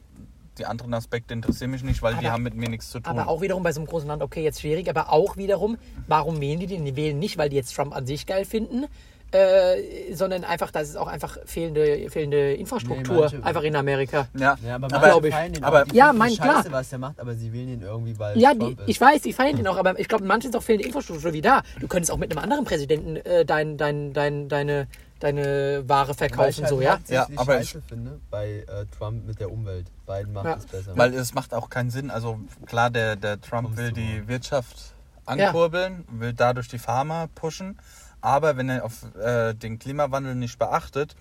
die 0.59 0.67
anderen 0.67 0.93
Aspekte 0.95 1.35
interessieren 1.35 1.71
mich 1.71 1.83
nicht, 1.85 2.03
weil 2.03 2.15
die 2.15 2.27
Aber- 2.27 2.33
haben 2.33 2.43
mit 2.43 2.55
mir 2.55 2.69
nichts 2.69 2.91
zu 2.91 3.01
tun. 3.01 3.17
Aber 3.19 3.29
auch 3.29 3.41
wiederum 3.41 3.63
bei 3.63 3.73
so 3.73 3.81
einem 3.81 3.89
großen 3.89 4.09
Land, 4.09 4.23
okay, 4.23 4.43
jetzt 4.43 4.61
schwierig, 4.61 4.89
aber 4.91 5.13
auch 5.13 5.37
wiederum, 5.37 5.79
warum 6.07 6.41
wählen 6.41 6.59
die 6.61 6.67
den? 6.67 6.85
Die 6.85 6.97
wählen 6.97 7.19
nicht, 7.19 7.39
weil 7.39 7.49
die 7.49 7.57
jetzt 7.57 7.75
Trump 7.75 7.95
an 7.95 8.07
sich 8.07 8.27
geil 8.27 8.45
finden, 8.45 8.87
äh, 9.33 10.15
sondern 10.15 10.45
einfach, 10.45 10.71
das 10.71 10.89
ist 10.89 10.97
auch 10.97 11.07
einfach 11.07 11.37
fehlende, 11.45 12.09
fehlende 12.11 12.55
Infrastruktur, 12.55 13.31
Nee, 13.31 13.43
einfach 13.43 13.63
in 13.63 13.77
Amerika. 13.77 14.27
ja, 14.39 14.57
Ja, 14.67 14.77
aber, 14.77 14.87
aber, 14.95 15.29
ich. 15.29 15.35
feiern 15.35 15.53
den 15.53 15.65
aber- 15.65 15.83
auch. 15.83 15.87
Die 15.87 15.97
Ja, 15.97 16.13
mein- 16.13 16.31
scheiße, 16.31 16.43
klar. 16.43 16.65
was 16.73 16.89
der 16.89 16.99
macht, 16.99 17.21
aber 17.21 17.35
sie 17.35 17.53
wählen 17.53 17.69
ihn 17.69 17.83
irgendwie, 17.83 18.19
weil 18.19 18.39
Ja, 18.39 18.55
die, 18.55 18.77
ich 18.87 19.01
weiß, 19.01 19.25
ich 19.27 19.35
feiere 19.37 19.55
den 19.55 19.67
auch, 19.67 19.77
aber 19.77 19.99
ich 19.99 20.09
glaube, 20.09 20.25
manchen 20.25 20.51
ist 20.51 20.57
auch 20.57 20.63
fehlende 20.63 20.87
Infrastruktur 20.87 21.33
wie 21.33 21.43
da. 21.43 21.63
Du 21.81 21.89
könntest 21.89 22.11
auch 22.11 22.17
mit 22.17 22.31
einem 22.31 22.43
anderen 22.43 22.65
Präsidenten 22.65 23.17
äh, 23.17 23.45
dein, 23.45 23.77
dein, 23.77 24.13
dein, 24.15 24.49
deine, 24.49 24.87
deine 25.21 25.85
Ware 25.87 26.07
Weil 26.09 26.11
ich 26.13 26.17
verkaufen, 26.17 26.63
halt 26.65 26.69
so, 26.69 26.81
ja? 26.81 26.99
Ja, 27.09 27.27
aber 27.37 27.61
scheiße 27.61 27.77
finde 27.87 28.21
bei 28.31 28.65
äh, 28.67 28.87
Trump 28.97 29.27
mit 29.27 29.41
der 29.41 29.51
Umwelt. 29.53 29.87
Beiden 30.07 30.33
macht 30.33 30.47
Ja. 30.47 30.55
es 30.57 30.65
besser. 30.65 30.93
Weil 30.97 31.13
es 31.13 31.35
macht 31.35 31.53
auch 31.53 31.69
keinen 31.69 31.91
Sinn. 31.91 32.11
Also 32.11 32.39
klar, 32.65 32.89
der, 32.89 33.17
der 33.17 33.39
Trump 33.41 33.65
Kommst 33.67 33.79
will 33.79 33.93
die 33.93 34.21
mal. 34.21 34.29
Wirtschaft 34.29 34.95
ankurbeln, 35.27 36.05
will 36.11 36.33
dadurch 36.33 36.69
die 36.69 36.79
Farmer 36.79 37.29
pushen. 37.35 37.79
Aber 38.21 38.57
wenn 38.57 38.69
er 38.69 38.85
auf 38.85 39.15
äh, 39.17 39.55
den 39.55 39.79
Klimawandel 39.79 40.35
nicht 40.35 40.59
beachtet 40.59 41.15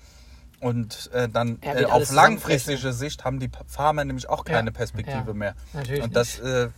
und 0.60 1.10
äh, 1.14 1.30
dann 1.30 1.60
äh, 1.62 1.86
auf 1.86 2.12
langfristige 2.12 2.92
Sicht 2.94 3.24
haben 3.24 3.40
die 3.40 3.50
Farmer 3.68 4.04
nämlich 4.04 4.28
auch 4.28 4.44
keine 4.44 4.72
Ja, 4.72 4.74
Perspektive 4.74 5.28
ja. 5.28 5.34
mehr. 5.34 5.56
Natürlich 5.74 6.04
Und 6.04 6.16
das, 6.16 6.40
äh, 6.40 6.70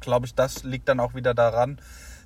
glaube 0.00 0.26
ich, 0.26 0.34
das 0.34 0.64
liegt 0.64 0.88
dann 0.88 0.98
auch 0.98 1.14
wieder 1.14 1.34
daran, 1.34 1.80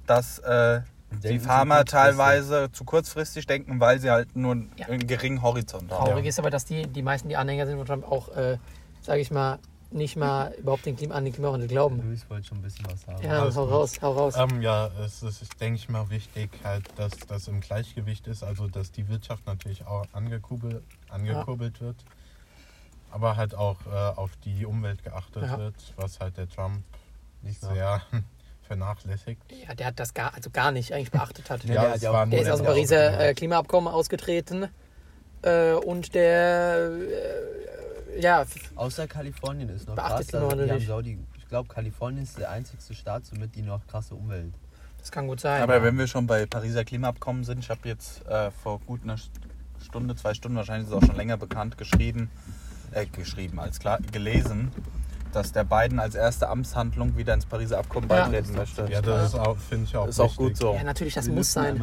dass 0.07 0.39
äh, 0.39 0.81
die 1.23 1.39
Farmer 1.39 1.85
teilweise 1.85 2.73
zu 2.73 2.85
kurzfristig 2.85 3.47
denken, 3.47 3.81
weil 3.81 4.01
sie 4.01 4.11
halt 4.11 4.35
nur 4.35 4.53
einen 4.53 4.73
Ja. 4.77 4.87
geringen 4.97 5.43
Horizont 5.43 5.91
haben. 5.93 6.07
Traurig 6.07 6.25
ist 6.25 6.39
aber, 6.39 6.49
dass 6.49 6.65
die, 6.65 6.87
die 6.87 7.03
meisten, 7.03 7.29
die 7.29 7.37
Anhänger 7.37 7.67
sind 7.67 7.77
von 7.77 7.87
Trump, 7.87 8.11
auch, 8.11 8.35
äh, 8.35 8.57
sage 9.03 9.21
ich 9.21 9.31
mal, 9.31 9.59
nicht 9.93 10.17
mal 10.17 10.53
überhaupt 10.55 10.87
den 10.87 10.97
Klima, 10.97 11.15
an 11.15 11.25
den 11.25 11.33
Klimawandel 11.33 11.69
glauben. 11.69 12.03
Luis 12.03 12.29
wollte 12.29 12.47
schon 12.49 12.59
ein 12.59 12.63
bisschen 12.63 12.87
was 12.91 13.03
sagen. 13.03 13.23
Ja, 13.25 13.43
Alles 13.43 13.57
hau 13.57 13.65
gut. 13.65 13.73
raus, 13.73 13.99
hau 14.03 14.13
raus. 14.13 14.35
Ähm, 14.37 14.63
ja, 14.63 14.89
es 15.05 15.23
ist, 15.23 15.61
denke 15.61 15.77
ich 15.77 15.89
mal, 15.89 16.09
wichtig, 16.11 16.51
halt, 16.65 16.85
dass 16.97 17.13
das 17.29 17.49
im 17.49 17.61
Gleichgewicht 17.61 18.27
ist, 18.27 18.43
also 18.43 18.67
dass 18.69 18.91
die 18.93 19.09
Wirtschaft 19.09 19.47
natürlich 19.47 19.85
auch 19.87 20.07
angekurbelt, 20.13 20.83
angekurbelt 21.09 21.81
wird, 21.81 21.97
aber 23.11 23.37
halt 23.37 23.55
auch 23.55 23.77
äh, 23.87 23.91
auf 23.91 24.31
die 24.45 24.65
Umwelt 24.65 25.03
geachtet 25.03 25.43
Ja. 25.45 25.59
wird, 25.59 25.75
was 25.97 26.19
halt 26.21 26.37
der 26.37 26.49
Trump 26.49 26.83
nicht 27.43 27.63
Ja. 27.63 27.73
sehr 27.75 28.03
vernachlässigt. 28.63 29.43
Ja, 29.67 29.75
der 29.75 29.87
hat 29.89 30.01
das 30.01 30.15
gar, 30.15 30.35
also 30.35 30.51
gar 30.51 30.73
nicht 30.73 30.93
eigentlich 30.93 31.11
beachtet 31.11 31.51
hat. 31.51 31.65
Ja, 31.65 31.75
Ja, 31.75 31.83
der 31.91 31.97
ja 31.99 32.13
war 32.13 32.27
Der 32.27 32.41
ist 32.43 32.49
aus 32.51 32.59
dem 32.59 32.65
der 32.65 32.71
Pariser 32.73 33.21
äh, 33.29 33.35
Klimaabkommen 33.35 33.93
ausgetreten 33.93 34.69
äh, 35.43 35.73
und 35.75 36.15
der, 36.15 36.91
äh, 36.91 37.82
ja, 38.23 38.45
Außer 38.77 39.07
Kalifornien 39.07 39.69
ist 39.69 39.87
noch 39.89 39.95
Beachtet 39.97 40.31
krass. 40.31 40.55
die 40.55 40.65
die 40.65 40.71
haben. 40.71 40.81
Saudi, 40.87 41.19
ich 41.37 41.49
glaube, 41.49 41.69
Kalifornien 41.69 42.23
ist 42.23 42.39
der 42.39 42.51
einzigste 42.51 42.95
Staat 42.95 43.27
somit, 43.27 43.55
die 43.55 43.63
noch 43.63 43.87
krasse 43.87 44.15
Umwelt. 44.15 44.55
das 44.99 45.11
kann 45.11 45.27
gut 45.27 45.41
sein. 45.41 45.63
Aber 45.63 45.83
wenn 45.83 45.99
wir 45.99 46.07
schon 46.07 46.27
bei 46.27 46.47
Pariser 46.47 46.85
Klimaabkommen 46.85 47.45
sind, 47.45 47.59
ich 47.59 47.71
habe 47.71 47.81
jetzt 47.89 48.27
äh, 48.27 48.51
vor 48.51 48.81
gut 48.81 49.03
einer 49.03 49.17
Stunde, 49.85 50.15
zwei 50.17 50.35
Stunden, 50.35 50.57
wahrscheinlich 50.57 50.89
ist 50.89 50.95
es 50.95 51.03
auch 51.03 51.07
schon 51.07 51.17
länger 51.17 51.37
bekannt, 51.37 51.77
geschrieben, 51.77 52.31
äh, 52.93 53.07
geschrieben, 53.07 53.59
als 53.59 53.81
klar, 53.81 53.99
gelesen, 54.13 54.71
dass 55.35 55.53
der 55.53 55.65
Biden 55.65 55.99
als 55.99 56.15
erste 56.15 56.49
Amtshandlung 56.49 57.17
wieder 57.17 57.35
ins 57.35 57.47
Pariser 57.47 57.79
Abkommen 57.79 58.09
Ja. 58.11 58.25
beitreten 58.25 58.55
möchte. 58.55 58.87
Ja, 58.91 59.01
das 59.03 59.29
ist 59.31 59.35
auch, 59.39 59.57
finde 59.57 59.85
ich 59.87 59.97
auch 59.97 60.07
ist 60.09 60.21
auch 60.21 60.37
gut 60.37 60.57
so. 60.57 60.75
Ja, 60.75 60.85
natürlich, 60.85 61.15
das 61.15 61.27
Wir 61.27 61.35
muss 61.35 61.53
sein. 61.53 61.81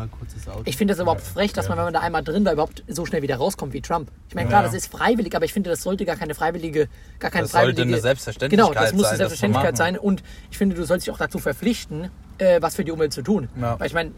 Ich 0.66 0.78
finde 0.78 0.94
das 0.94 1.02
überhaupt 1.02 1.22
frech, 1.22 1.54
dass 1.54 1.68
man, 1.70 1.78
wenn 1.78 1.86
man 1.86 1.94
da 1.94 2.00
einmal 2.02 2.24
drin 2.24 2.46
war, 2.46 2.54
überhaupt 2.54 2.84
so 2.88 3.06
schnell 3.06 3.22
wieder 3.22 3.38
rauskommt 3.38 3.74
wie 3.74 3.82
Trump. 3.82 4.12
Ich 4.30 4.36
meine, 4.36 4.48
klar, 4.48 4.62
Ja. 4.62 4.68
das 4.68 4.76
ist 4.76 4.92
freiwillig, 4.92 5.36
aber 5.36 5.46
ich 5.46 5.54
finde, 5.54 5.70
das 5.70 5.82
sollte 5.84 6.06
gar 6.06 6.16
keine 6.16 6.36
freiwillige, 6.36 6.88
gar 7.20 7.32
keine 7.32 7.44
Das 7.44 7.52
sollte 7.52 7.68
freiwillige. 7.74 7.94
eine 7.96 8.02
Selbstverständlichkeit 8.02 8.68
Genau, 8.70 8.80
das 8.80 8.94
muss 8.94 9.02
sein, 9.04 9.10
eine 9.10 9.18
Selbstverständlichkeit 9.18 9.78
sein. 9.78 9.98
Und 9.98 10.24
ich 10.52 10.58
finde, 10.58 10.76
du 10.76 10.84
sollst 10.86 11.06
dich 11.08 11.14
auch 11.14 11.18
dazu 11.18 11.40
verpflichten, 11.40 12.10
äh, 12.38 12.62
was 12.62 12.76
für 12.76 12.84
die 12.86 12.92
Umwelt 12.92 13.14
zu 13.14 13.22
tun. 13.22 13.50
Ja. 13.60 13.80
Weil 13.80 13.88
ich 13.88 13.94
meine, 13.94 14.12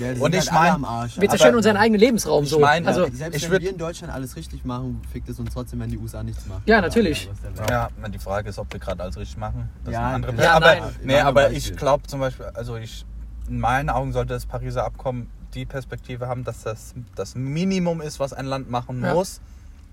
Ja, 0.00 0.12
die 0.12 0.20
Und 0.20 0.32
sind 0.32 0.42
ich 0.44 0.52
halt 0.52 0.78
mein, 0.80 0.82
wir 0.82 0.88
Aber 0.88 1.28
zerstören 1.28 1.54
unseren 1.54 1.76
eigenen 1.76 2.00
Lebensraum 2.00 2.44
ich 2.44 2.50
so. 2.50 2.58
meine, 2.58 2.86
also, 2.88 3.08
Selbst 3.12 3.36
Ich 3.42 3.50
wenn 3.50 3.60
wir 3.62 3.70
in 3.70 3.78
Deutschland 3.78 4.12
alles 4.12 4.34
richtig 4.36 4.64
machen, 4.64 5.00
fickt 5.12 5.28
es 5.28 5.38
uns 5.38 5.52
trotzdem, 5.52 5.80
wenn 5.80 5.90
die 5.90 5.98
USA 5.98 6.22
nichts 6.22 6.44
machen. 6.46 6.62
Ja, 6.66 6.80
natürlich. 6.80 7.28
Ja, 7.68 7.88
na, 8.00 8.08
die 8.08 8.18
Frage 8.18 8.48
ist, 8.48 8.58
ob 8.58 8.72
wir 8.72 8.80
gerade 8.80 9.02
alles 9.02 9.16
richtig 9.16 9.36
machen. 9.36 9.68
Das 9.84 9.94
Ja, 9.94 10.10
andere 10.12 10.42
ja, 10.42 10.54
aber, 10.54 10.66
nein. 10.66 10.96
nee, 11.04 11.20
aber 11.20 11.50
ich 11.52 11.76
glaube 11.76 12.06
zum 12.06 12.20
Beispiel, 12.20 12.46
also 12.54 12.76
ich, 12.76 13.04
in 13.48 13.60
meinen 13.60 13.88
Augen 13.90 14.12
sollte 14.12 14.32
das 14.34 14.46
Pariser 14.46 14.84
Abkommen 14.84 15.28
die 15.54 15.64
Perspektive 15.66 16.26
haben, 16.26 16.42
dass 16.44 16.62
das 16.62 16.94
das 17.14 17.36
Minimum 17.36 18.00
ist, 18.00 18.18
was 18.18 18.32
ein 18.32 18.46
Land 18.46 18.70
machen 18.70 19.02
Ja. 19.04 19.14
muss. 19.14 19.40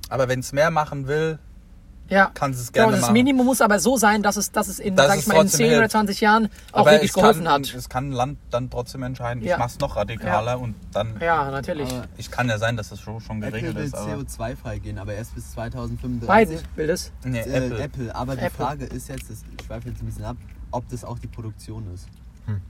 Aber 0.10 0.27
wenn 0.27 0.39
es 0.39 0.51
mehr 0.51 0.72
machen 0.72 1.08
will, 1.08 1.38
ja. 2.11 2.27
kann 2.33 2.51
es 2.51 2.71
Genau, 2.71 2.85
gerne 2.85 2.91
das 2.97 3.01
machen. 3.01 3.13
Minimum 3.13 3.45
muss 3.47 3.61
aber 3.61 3.79
so 3.79 3.97
sein, 3.97 4.21
dass 4.21 4.37
es, 4.37 4.51
dass 4.51 4.67
es 4.67 4.77
in, 4.79 4.95
Dass 4.95 5.07
sag 5.07 5.15
es 5.15 5.21
ich 5.23 5.27
mal, 5.27 5.33
in 5.35 5.41
trotzdem 5.41 5.57
10 5.57 5.67
oder 5.69 5.75
hilft. 5.79 5.91
20 5.93 6.21
Jahren 6.21 6.49
auch 6.71 6.79
aber 6.81 6.91
wirklich 6.91 7.13
geholfen 7.13 7.45
kann, 7.45 7.53
hat. 7.53 7.73
Es 7.73 7.89
kann 7.89 8.09
ein 8.09 8.11
Land 8.11 8.37
dann 8.51 8.69
trotzdem 8.69 9.01
entscheiden, 9.03 9.41
Ja. 9.43 9.53
ich 9.55 9.59
mache 9.59 9.69
es 9.69 9.79
noch 9.79 9.95
radikaler 9.95 10.59
und 10.59 10.75
dann. 10.93 11.19
Ja, 11.19 11.49
natürlich. 11.49 11.89
Aber 11.91 12.05
Ich 12.17 12.29
kann 12.29 12.47
ja 12.49 12.57
sein, 12.59 12.77
dass 12.77 12.89
das 12.89 12.99
schon, 12.99 13.19
schon 13.21 13.37
Apple 13.41 13.51
geregelt 13.61 13.75
will 13.77 13.85
ist. 13.85 13.95
Aber, 13.95 14.11
CO2 14.13 14.55
freigehen, 14.55 14.97
aber 14.99 15.13
erst 15.13 15.33
bis 15.33 15.51
2035. 15.53 16.57
Biden 16.57 16.67
will 16.75 16.87
das. 16.87 17.11
nee, 17.23 17.39
Äh, 17.39 17.41
Apple. 17.65 17.79
Apple. 17.79 18.15
Aber 18.15 18.35
die 18.35 18.41
Apple. 18.41 18.65
Frage 18.65 18.85
ist 18.85 19.07
jetzt, 19.09 19.29
das- 19.29 19.43
ich 19.59 19.65
schweife 19.65 19.89
jetzt 19.89 20.01
ein 20.01 20.05
bisschen 20.05 20.25
ab, 20.25 20.37
ob 20.71 20.87
das 20.89 21.03
auch 21.03 21.17
die 21.19 21.27
Produktion 21.27 21.85
ist. 21.93 22.07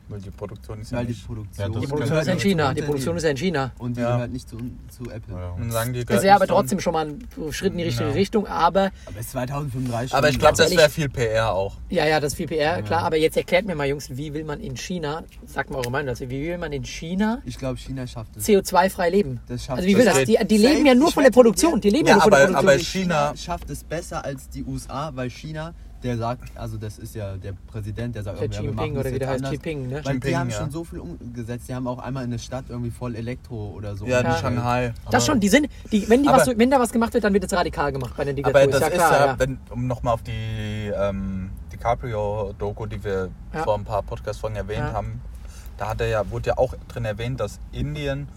Weil 0.09 0.19
die 0.19 0.29
Produktion 0.31 0.79
ist 0.81 0.91
ja 0.91 0.97
Weil 0.99 1.05
die 1.05 1.13
nicht. 1.13 1.25
Produktion, 1.25 1.57
Ja, 1.57 1.67
das 1.67 1.73
Die 1.81 1.87
kann 1.87 1.89
Produktion 1.89 2.19
ist 2.19 2.27
ja 2.27 2.33
in. 2.33 2.39
China. 2.39 2.73
Die 2.73 2.81
Produktion 2.81 3.17
ist 3.17 3.23
ja 3.23 3.29
in 3.29 3.37
China. 3.37 3.71
Und 3.79 3.97
die 3.97 4.01
Ja. 4.01 4.13
gehört 4.15 4.31
nicht 4.31 4.49
zu, 4.49 4.57
zu 4.89 5.03
Apple. 5.09 5.33
Ja. 5.35 5.55
Dann 5.57 5.71
sagen 5.71 5.93
die, 5.93 5.99
Das 5.99 6.01
ist 6.01 6.07
gehört 6.07 6.23
ja 6.25 6.35
aber 6.35 6.43
nicht 6.45 6.49
trotzdem 6.51 6.79
schon 6.81 6.93
mal 6.93 7.07
ein 7.07 7.27
Schritt 7.51 7.71
in 7.71 7.77
die 7.77 7.83
richtige 7.85 8.09
Ja. 8.09 8.13
Richtung. 8.13 8.45
Aber 8.47 8.91
Aber 9.05 9.15
es 9.19 9.25
ist 9.27 9.31
2035 9.31 10.13
Aber 10.13 10.29
ich 10.29 10.37
glaube, 10.37 10.57
das 10.57 10.69
wäre 10.75 10.89
viel 10.89 11.09
PR 11.09 11.53
auch. 11.53 11.75
Ja, 11.89 12.05
ja, 12.05 12.19
das 12.19 12.33
ist 12.33 12.37
viel 12.37 12.47
PR, 12.47 12.81
klar. 12.81 13.03
Aber 13.03 13.15
jetzt 13.17 13.37
erklärt 13.37 13.65
mir 13.65 13.75
mal, 13.75 13.87
Jungs, 13.87 14.09
wie 14.15 14.33
will 14.33 14.43
man 14.43 14.59
in 14.59 14.75
China, 14.75 15.23
sagt 15.45 15.69
mal 15.71 15.77
eure 15.77 15.89
Meinung 15.91 16.07
dazu, 16.07 16.29
wie 16.29 16.41
will 16.47 16.57
man 16.57 16.73
in 16.73 16.83
China 16.83 17.41
Ich 17.45 17.57
glaube, 17.57 17.77
China 17.77 18.05
schafft 18.05 18.35
es. 18.35 18.45
CO2-frei 18.45 19.09
leben? 19.09 19.39
Das 19.47 19.63
schafft 19.65 19.77
Also 19.79 19.87
wie 19.89 19.97
will 19.97 20.05
das 20.05 20.15
das? 20.15 20.25
Die, 20.25 20.37
die 20.45 20.57
leben 20.57 20.85
ja 20.85 20.93
nur 20.93 21.11
von 21.11 21.23
der 21.23 21.31
Produktion. 21.31 21.79
Die 21.81 21.89
leben 21.89 22.05
ja, 22.07 22.11
Ja, 22.11 22.15
nur 22.15 22.21
von 22.23 22.31
der 22.31 22.39
aber- 22.41 22.67
Produktion. 22.67 23.11
aber 23.11 23.29
China- 23.31 23.33
schafft 23.37 23.69
es 23.69 23.83
besser 23.83 24.23
als 24.25 24.49
die 24.49 24.63
USA, 24.63 25.11
weil 25.15 25.29
China, 25.29 25.73
der 26.03 26.17
sagt, 26.17 26.51
also 26.55 26.77
das 26.77 26.97
ist 26.97 27.13
ja 27.15 27.35
der 27.37 27.53
Präsident, 27.67 28.15
der 28.15 28.23
sagt, 28.23 28.39
Der 28.41 28.49
oh, 28.49 28.51
ja, 28.53 28.63
wir 28.63 28.71
machen 28.73 28.91
oder 28.93 29.03
das 29.03 29.13
wie 29.13 29.19
der 29.19 29.29
heißt. 29.29 29.45
Jinping, 29.51 29.87
ne? 29.87 29.95
Weil 30.03 30.13
Jinping, 30.13 30.29
die 30.31 30.37
haben 30.37 30.49
ja. 30.49 30.57
schon 30.57 30.71
so 30.71 30.83
viel 30.83 30.99
umgesetzt. 30.99 31.69
Die 31.69 31.75
haben 31.75 31.87
auch 31.87 31.99
einmal 31.99 32.23
in 32.23 32.31
der 32.31 32.37
Stadt 32.39 32.65
irgendwie 32.69 32.91
voll 32.91 33.15
Elektro 33.15 33.73
oder 33.75 33.95
so. 33.95 34.05
Ja, 34.05 34.19
in 34.19 34.25
Ja. 34.25 34.37
Shanghai. 34.37 34.93
Das 35.11 35.25
schon, 35.25 35.39
die 35.39 35.49
sind, 35.49 35.67
die, 35.91 36.09
wenn, 36.09 36.23
die 36.23 36.29
Aber- 36.29 36.37
was, 36.39 36.45
so- 36.45 36.57
wenn 36.57 36.69
da 36.71 36.79
was 36.79 36.91
gemacht 36.91 37.13
wird, 37.13 37.23
dann 37.23 37.33
wird 37.33 37.43
es 37.43 37.53
radikal 37.53 37.91
gemacht 37.91 38.13
bei 38.17 38.23
den 38.25 38.43
Aber 38.43 38.59
Diktaturen. 38.59 38.71
das 38.71 38.79
ja 38.81 38.87
ist 38.87 38.93
klar, 38.95 39.19
ja, 39.19 39.25
ja. 39.27 39.39
Wenn, 39.39 39.57
um 39.69 39.87
nochmal 39.87 40.13
auf 40.15 40.23
die 40.23 40.91
ähm, 40.95 41.49
DiCaprio-Doku, 41.71 42.85
die 42.87 43.03
wir 43.03 43.29
Ja. 43.53 43.63
vor 43.63 43.75
ein 43.75 43.83
paar 43.83 44.01
Podcast-Folgen 44.03 44.55
erwähnt 44.55 44.79
Ja. 44.87 44.93
haben, 44.93 45.21
da 45.77 45.89
hat 45.89 46.01
er 46.01 46.07
ja, 46.07 46.29
wurde 46.29 46.49
ja 46.49 46.57
auch 46.57 46.73
drin 46.87 47.05
erwähnt, 47.05 47.39
dass 47.39 47.59
Indien 47.71 48.27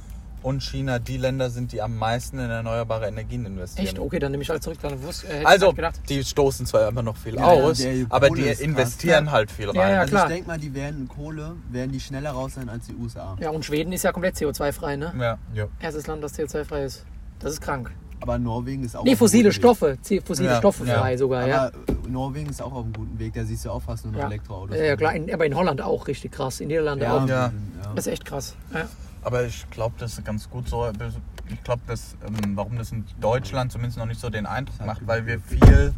und 0.45 0.63
China 0.63 0.99
die 1.01 1.17
Länder 1.17 1.51
sind, 1.51 1.73
die 1.73 1.81
am 1.83 1.97
meisten 1.97 2.39
in 2.39 2.51
erneuerbare 2.51 3.07
Energien 3.09 3.45
investieren. 3.47 3.87
Echt? 3.87 3.99
Okay, 3.99 4.19
dann 4.19 4.31
nehme 4.31 4.43
ich 4.43 4.51
alles 4.51 4.63
zurück. 4.63 4.79
Dann 4.83 5.03
wusste, 5.03 5.27
äh, 5.27 5.43
Also, 5.45 5.73
gedacht. 5.73 5.99
die 6.09 6.23
stoßen 6.23 6.67
zwar 6.67 6.87
immer 6.87 7.03
noch 7.03 7.17
viel 7.17 7.35
Ja, 7.35 7.45
aus, 7.45 7.83
aber 8.11 8.29
die 8.31 8.43
krass. 8.43 8.61
investieren 8.61 9.27
Ja. 9.27 9.33
halt 9.33 9.51
viel 9.51 9.67
rein. 9.69 9.75
Ja, 9.77 9.89
ja, 9.91 10.01
also 10.01 10.11
klar. 10.11 10.27
ich 10.29 10.35
denke 10.35 10.49
mal, 10.49 10.59
die 10.59 10.73
werden 10.75 11.09
Kohle, 11.09 11.57
werden 11.71 11.91
die 11.93 12.01
schneller 12.01 12.31
raus 12.33 12.55
sein 12.55 12.69
als 12.69 12.87
die 12.87 12.95
USA. 12.95 13.37
Ja, 13.41 13.51
und 13.51 13.65
Schweden 13.65 13.93
ist 13.93 14.05
ja 14.05 14.13
komplett 14.13 14.37
CO2-frei, 14.37 14.97
ne? 14.97 15.13
Ja. 15.19 15.39
Ja. 15.55 15.67
Erstes 15.81 16.07
Land, 16.07 16.23
das 16.23 16.39
CO2-frei 16.39 16.85
ist. 16.85 17.05
Das 17.41 17.53
ist 17.55 17.61
krank. 17.61 17.91
Aber 18.21 18.39
Norwegen 18.39 18.85
ist 18.85 18.97
auch 18.97 19.05
Nee, 19.05 19.11
auf 19.11 19.13
einem 19.13 19.19
fossile 19.19 19.43
guten 19.51 19.55
Weg. 19.57 19.61
Stoffe. 19.61 19.99
Fossile 20.25 20.49
Ja, 20.51 20.59
Stoffe 20.59 20.85
ja. 20.87 20.99
frei 21.01 21.17
sogar, 21.17 21.47
ja. 21.47 21.67
Aber 21.67 21.73
äh, 21.89 22.09
Norwegen 22.09 22.49
ist 22.49 22.63
auch 22.63 22.73
auf 22.73 22.85
einem 22.85 22.93
guten 22.93 23.19
Weg. 23.19 23.35
Da 23.35 23.45
siehst 23.45 23.65
du 23.65 23.71
auch 23.71 23.83
fast 23.83 24.05
nur 24.05 24.13
noch 24.13 24.21
Ja. 24.21 24.27
Elektroautos. 24.27 24.77
Ja, 24.77 24.85
ja, 24.85 24.97
klar. 24.97 25.15
In, 25.15 25.33
aber 25.33 25.45
in 25.47 25.55
Holland 25.55 25.83
auch 25.83 26.07
richtig 26.07 26.33
krass. 26.33 26.61
In 26.61 26.69
Niederlanden 26.69 27.05
Ja, 27.05 27.17
auch. 27.19 27.29
Ja. 27.29 27.47
ja. 27.47 27.53
Das 27.95 28.07
ist 28.07 28.13
echt 28.13 28.25
krass. 28.25 28.55
Ja. 28.73 28.87
Aber 29.25 29.45
ich 29.45 29.69
glaube, 29.71 29.95
das 29.99 30.13
ist 30.19 30.25
ganz 30.25 30.49
gut 30.51 30.69
so. 30.69 30.87
Ich 31.51 31.63
glaube, 31.65 31.83
dass, 31.87 32.17
ähm, 32.27 32.57
warum 32.57 32.77
das 32.79 32.93
in 32.93 33.05
Deutschland 33.21 33.73
zumindest 33.73 33.99
noch 33.99 34.07
nicht 34.07 34.21
so 34.21 34.31
den 34.31 34.47
Eindruck 34.47 34.85
macht, 34.85 35.07
weil 35.07 35.27
wir 35.27 35.41
viel 35.41 35.95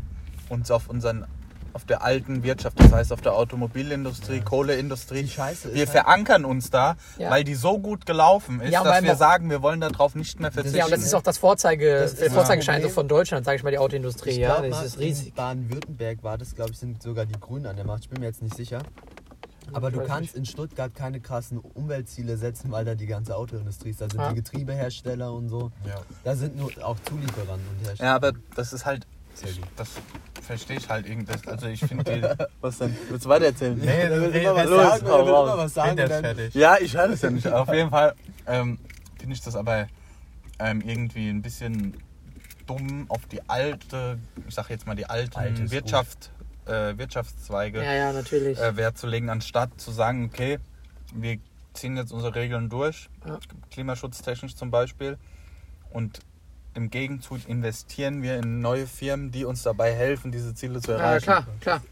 uns 0.49 0.71
auf 0.71 0.89
unseren 0.89 1.27
auf 1.73 1.85
der 1.85 2.03
alten 2.03 2.43
Wirtschaft, 2.43 2.81
das 2.81 2.91
heißt 2.91 3.13
auf 3.13 3.21
der 3.21 3.35
Automobilindustrie, 3.35 4.41
Kohleindustrie, 4.41 5.25
Die 5.25 5.29
Scheiße 5.29 5.69
ist 5.69 5.75
wir 5.75 5.81
halt- 5.81 5.91
verankern 5.91 6.47
uns 6.47 6.71
da, 6.71 6.97
Ja. 7.19 7.29
weil 7.31 7.45
die 7.45 7.55
so 7.55 7.79
gut 7.79 8.07
gelaufen 8.07 8.63
ist, 8.63 8.73
Ja, 8.73 8.83
dass 8.83 8.95
weil 8.95 9.03
wir 9.05 9.15
sagen, 9.15 9.51
wir 9.51 9.61
wollen 9.61 9.83
darauf 9.83 10.15
nicht 10.15 10.41
mehr 10.41 10.51
verzichten. 10.51 10.79
ja, 10.79 10.87
und 10.87 10.91
das 10.91 11.03
ist 11.03 11.13
auch 11.13 11.21
das 11.21 11.37
Vorzeige, 11.37 12.01
Das 12.01 12.15
das 12.15 12.33
Vorzeigeschein 12.33 12.81
so 12.81 12.89
von 12.89 13.09
Deutschland, 13.09 13.45
sage 13.45 13.57
ich 13.59 13.63
mal, 13.63 13.73
die 13.73 13.79
Autoindustrie. 13.79 14.31
Ich 14.31 14.37
ja, 14.39 14.59
glaub 14.59 14.71
das 14.71 14.85
ist 14.87 14.95
in 14.97 15.03
riesig. 15.03 15.35
Baden-Württemberg 15.35 16.23
war 16.23 16.39
das, 16.39 16.55
glaube 16.55 16.71
ich, 16.71 16.79
sind 16.79 17.03
sogar 17.03 17.27
die 17.27 17.39
Grünen 17.39 17.67
an 17.67 17.77
der 17.77 17.85
Macht. 17.85 18.05
Ich 18.05 18.09
bin 18.09 18.21
mir 18.21 18.27
jetzt 18.27 18.41
nicht 18.43 18.57
sicher. 18.57 18.79
Aber 19.73 19.91
du 19.91 20.01
kannst 20.01 20.35
nicht. 20.35 20.37
in 20.37 20.45
Stuttgart 20.47 20.95
keine 20.95 21.21
krassen 21.21 21.59
Umweltziele 21.59 22.37
setzen, 22.37 22.71
weil 22.71 22.85
da 22.85 22.95
die 22.95 23.07
ganze 23.07 23.37
Autoindustrie 23.37 23.91
ist. 23.91 24.01
Da 24.01 24.09
sind 24.09 24.21
Ja. 24.21 24.31
die 24.31 24.37
Getriebehersteller 24.37 25.33
und 25.33 25.49
so. 25.49 25.71
Ja. 25.87 26.01
Da 26.25 26.37
sind 26.37 26.57
nur 26.57 26.71
auch 26.85 26.97
Zulieferer 27.09 27.55
und 27.55 27.87
Hersteller. 27.87 28.09
ja, 28.11 28.15
aber 28.17 28.33
das 28.55 28.73
ist 28.73 28.87
halt, 28.87 29.07
das 29.77 29.89
verstehe 30.43 30.79
ich 30.79 30.89
halt 30.89 31.07
irgendwie. 31.09 31.33
Also 31.49 31.67
ich 31.67 31.81
finde. 31.81 32.37
Was 32.61 32.79
denn? 32.79 32.97
Willst 33.11 33.25
du 33.27 33.29
weiter 33.29 33.47
erzählen? 33.47 33.77
Nee, 33.79 33.87
Er 33.87 34.11
will 34.23 34.31
nee, 34.31 34.41
immer 34.45 34.55
was 34.55 34.65
nee, 34.71 34.77
sagen, 34.77 35.07
er 35.07 35.13
will 35.19 35.21
immer 35.29 35.59
was 35.59 35.75
sagen. 35.75 35.97
Dann- 35.97 36.09
fertig. 36.09 36.55
Ja, 36.55 36.77
ich 36.81 36.97
höre 36.97 37.09
das 37.09 37.21
ja 37.23 37.31
nicht. 37.31 37.47
Auf 37.49 37.69
jeden 37.73 37.91
Fall 37.91 38.15
ähm, 38.47 38.79
finde 39.19 39.35
ich 39.35 39.41
das 39.43 39.57
aber 39.57 39.89
ähm, 40.59 40.81
irgendwie 40.81 41.29
ein 41.29 41.43
bisschen 41.43 41.95
dumm 42.67 43.07
auf 43.11 43.27
die 43.27 43.47
alte, 43.49 44.19
ich 44.49 44.55
sage 44.55 44.69
jetzt 44.73 44.87
mal 44.87 44.97
die 44.97 45.07
alten 45.07 45.37
Altes 45.37 45.71
Wirtschaft, 45.71 46.31
äh, 46.67 46.97
Wirtschaftszweige 46.99 47.83
Ja, 47.83 47.93
ja, 47.93 48.13
natürlich. 48.13 48.59
äh, 48.59 48.77
Wert 48.77 48.99
zu 48.99 49.07
legen, 49.07 49.29
anstatt 49.31 49.81
zu 49.81 49.91
sagen, 49.91 50.27
okay, 50.33 50.59
wir 51.15 51.39
ziehen 51.75 51.97
jetzt 51.97 52.13
unsere 52.13 52.35
Regeln 52.35 52.69
durch, 52.69 53.09
Ja. 53.27 53.39
klimaschutztechnisch 53.71 54.57
zum 54.57 54.71
Beispiel, 54.71 55.19
und 55.91 56.21
im 56.75 56.91
Gegenzug 56.91 57.49
investieren 57.49 58.23
wir 58.23 58.37
in 58.39 58.61
neue 58.61 58.87
Firmen, 58.87 59.31
die 59.31 59.45
uns 59.45 59.63
dabei 59.63 59.95
helfen, 59.95 60.31
diese 60.33 60.55
Ziele 60.55 60.81
zu 60.81 60.93
Ja, 60.93 60.99
erreichen. 60.99 61.25
klar, 61.25 61.47
klar. 61.61 61.83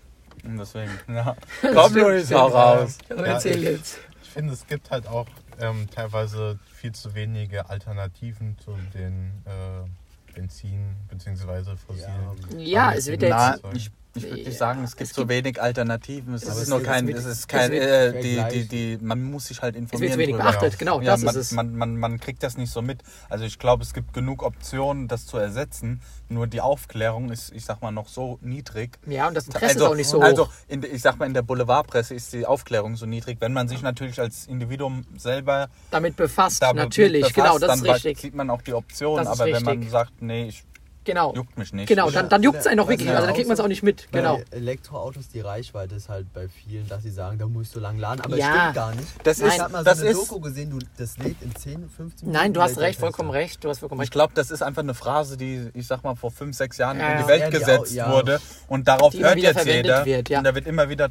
Und 0.44 0.58
deswegen, 0.58 0.90
ja. 1.08 1.34
Komm, 1.72 1.94
Luis, 1.94 2.30
hau 2.32 2.48
raus. 2.48 2.98
Also 3.08 3.24
Ja, 3.24 3.32
erzähl 3.32 3.56
ich- 3.58 3.64
jetzt. 3.64 3.98
Ich 4.22 4.30
finde, 4.30 4.52
es 4.52 4.66
gibt 4.66 4.90
halt 4.90 5.06
auch 5.06 5.26
ähm, 5.60 5.88
teilweise 5.94 6.58
viel 6.74 6.90
zu 6.92 7.14
wenige 7.14 7.70
Alternativen 7.70 8.58
zu 8.58 8.76
den 8.92 9.30
äh, 9.46 10.34
Benzin- 10.34 10.96
bzw. 11.08 11.76
fossilen. 11.76 12.58
Ja, 12.58 12.92
es 12.92 13.06
wird 13.06 13.22
ja 13.22 13.28
Na, 13.62 13.70
jetzt. 13.70 13.76
Ich, 13.76 13.90
ich 14.16 14.22
würde 14.24 14.42
nicht 14.44 14.58
sagen, 14.58 14.84
es 14.84 14.96
gibt 14.96 15.10
es 15.10 15.16
so 15.16 15.22
gibt- 15.22 15.30
wenig 15.30 15.60
Alternativen. 15.62 16.34
Es 16.34 16.44
ist 16.44 16.68
nur 16.68 16.82
kein, 16.82 17.08
es 17.08 17.24
ist 17.24 17.48
kein, 17.48 17.72
äh, 17.72 18.20
die, 18.20 18.42
die, 18.52 18.68
die, 18.68 19.04
man 19.04 19.22
muss 19.22 19.46
sich 19.46 19.60
halt 19.62 19.74
Es 19.74 19.82
wird 19.82 19.92
informieren. 19.92 20.18
wenig 20.18 20.34
drüber. 20.36 20.50
beachtet, 20.50 20.78
genau, 20.78 21.00
Ja, 21.00 21.12
das 21.12 21.22
man, 21.22 21.34
ist 21.34 21.40
es. 21.40 21.52
Man, 21.52 21.76
man, 21.76 21.96
man 21.98 22.20
kriegt 22.20 22.42
das 22.42 22.56
nicht 22.56 22.70
so 22.72 22.80
mit. 22.82 23.02
Also 23.28 23.44
ich 23.44 23.58
glaube, 23.58 23.82
es 23.82 23.92
gibt 23.92 24.12
genug 24.12 24.42
Optionen, 24.42 25.08
das 25.08 25.26
zu 25.26 25.36
ersetzen. 25.38 26.00
Nur 26.28 26.46
die 26.46 26.60
Aufklärung 26.60 27.30
ist, 27.30 27.52
ich 27.52 27.64
sag 27.64 27.82
mal, 27.82 27.90
noch 27.90 28.08
so 28.08 28.38
niedrig. 28.40 28.98
Ja, 29.06 29.28
und 29.28 29.34
das 29.34 29.46
Interesse 29.46 29.66
also, 29.74 29.84
ist 29.86 29.90
auch 29.90 29.96
nicht 29.96 30.08
so 30.08 30.20
also 30.20 30.46
hoch. 30.46 30.52
in, 30.68 30.80
der- 30.80 30.92
ich 30.92 31.02
sag 31.02 31.18
mal, 31.18 31.26
in 31.26 31.34
der 31.34 31.42
Boulevardpresse 31.42 32.14
ist 32.14 32.32
die 32.32 32.46
Aufklärung 32.46 32.96
so 32.96 33.06
niedrig. 33.06 33.38
Wenn 33.40 33.52
man 33.52 33.68
sich 33.68 33.82
natürlich 33.82 34.18
als 34.20 34.46
Individuum 34.46 35.04
selber 35.16 35.68
Damit 35.90 36.16
befasst, 36.16 36.62
da 36.62 36.72
natürlich, 36.72 37.22
befasst, 37.22 37.34
genau, 37.34 37.58
das 37.58 37.68
dann 37.80 37.84
ist 37.86 37.94
richtig. 37.96 38.18
sieht 38.20 38.34
man 38.34 38.48
auch 38.50 38.62
die 38.62 38.74
Optionen. 38.74 39.26
Aber 39.26 39.44
wenn 39.44 39.62
man 39.62 39.88
sagt, 39.90 40.22
nee, 40.22 40.48
ich 40.48 40.64
Genau. 41.04 41.34
juckt 41.34 41.56
mich 41.58 41.72
nicht. 41.72 41.86
Genau, 41.88 42.08
ich, 42.08 42.14
dann, 42.14 42.28
dann 42.28 42.42
juckt 42.42 42.58
es 42.60 42.66
einen 42.66 42.80
auch 42.80 42.88
wirklich. 42.88 43.08
Also 43.10 43.26
dann 43.26 43.34
kriegt 43.34 43.48
man 43.48 43.54
es 43.54 43.60
auch 43.60 43.68
nicht 43.68 43.82
mit. 43.82 44.08
Bei 44.10 44.18
Genau. 44.20 44.40
Elektroautos, 44.50 45.28
die 45.28 45.40
Reichweite 45.40 45.94
ist 45.94 46.08
halt 46.08 46.32
bei 46.32 46.48
vielen, 46.48 46.88
dass 46.88 47.02
sie 47.02 47.10
sagen, 47.10 47.38
da 47.38 47.46
muss 47.46 47.66
ich 47.68 47.72
so 47.72 47.80
lange 47.80 48.00
laden. 48.00 48.20
Aber 48.22 48.36
Ja. 48.36 48.48
es 48.48 48.60
stimmt 48.60 48.74
gar 48.74 48.94
nicht. 48.94 49.08
Das 49.24 49.38
ich 49.38 49.44
ist- 49.46 49.58
habe 49.60 49.72
mal 49.72 49.78
so 49.80 49.84
das 49.84 50.00
eine 50.00 50.10
ist- 50.10 50.16
Doku 50.30 50.40
gesehen, 50.40 50.70
du, 50.70 50.78
das 50.98 51.18
lädt 51.18 51.36
in 51.42 51.54
10, 51.54 51.88
15 51.88 51.98
Minuten. 52.28 52.30
Nein, 52.32 52.52
du 52.52 52.60
hast 52.62 52.78
recht, 52.78 52.98
vollkommen 52.98 53.30
recht. 53.30 53.62
Du 53.62 53.68
hast 53.68 53.80
vollkommen 53.80 54.00
Ich 54.00 54.06
recht. 54.06 54.12
glaube, 54.12 54.32
das 54.34 54.50
ist 54.50 54.62
einfach 54.62 54.82
eine 54.82 54.94
Phrase, 54.94 55.36
die, 55.36 55.70
ich 55.74 55.86
sag 55.86 56.02
mal, 56.04 56.14
vor 56.14 56.30
fünf, 56.30 56.56
sechs 56.56 56.78
Jahren 56.78 56.98
Ja, 56.98 57.12
in 57.12 57.22
die. 57.22 57.28
Welt 57.28 57.40
Ja, 57.40 57.50
die 57.50 57.58
gesetzt 57.58 57.92
auch- 57.92 57.96
ja. 57.96 58.12
wurde. 58.12 58.40
Und 58.68 58.88
darauf 58.88 59.12
Die 59.12 59.22
hört 59.22 59.38
jetzt 59.38 59.64
jeder. 59.66 60.04
wird, 60.04 60.28
ja. 60.28 60.38
Und 60.38 60.44
da 60.44 60.54
wird 60.54 60.66
immer 60.66 60.88
wieder. 60.88 61.08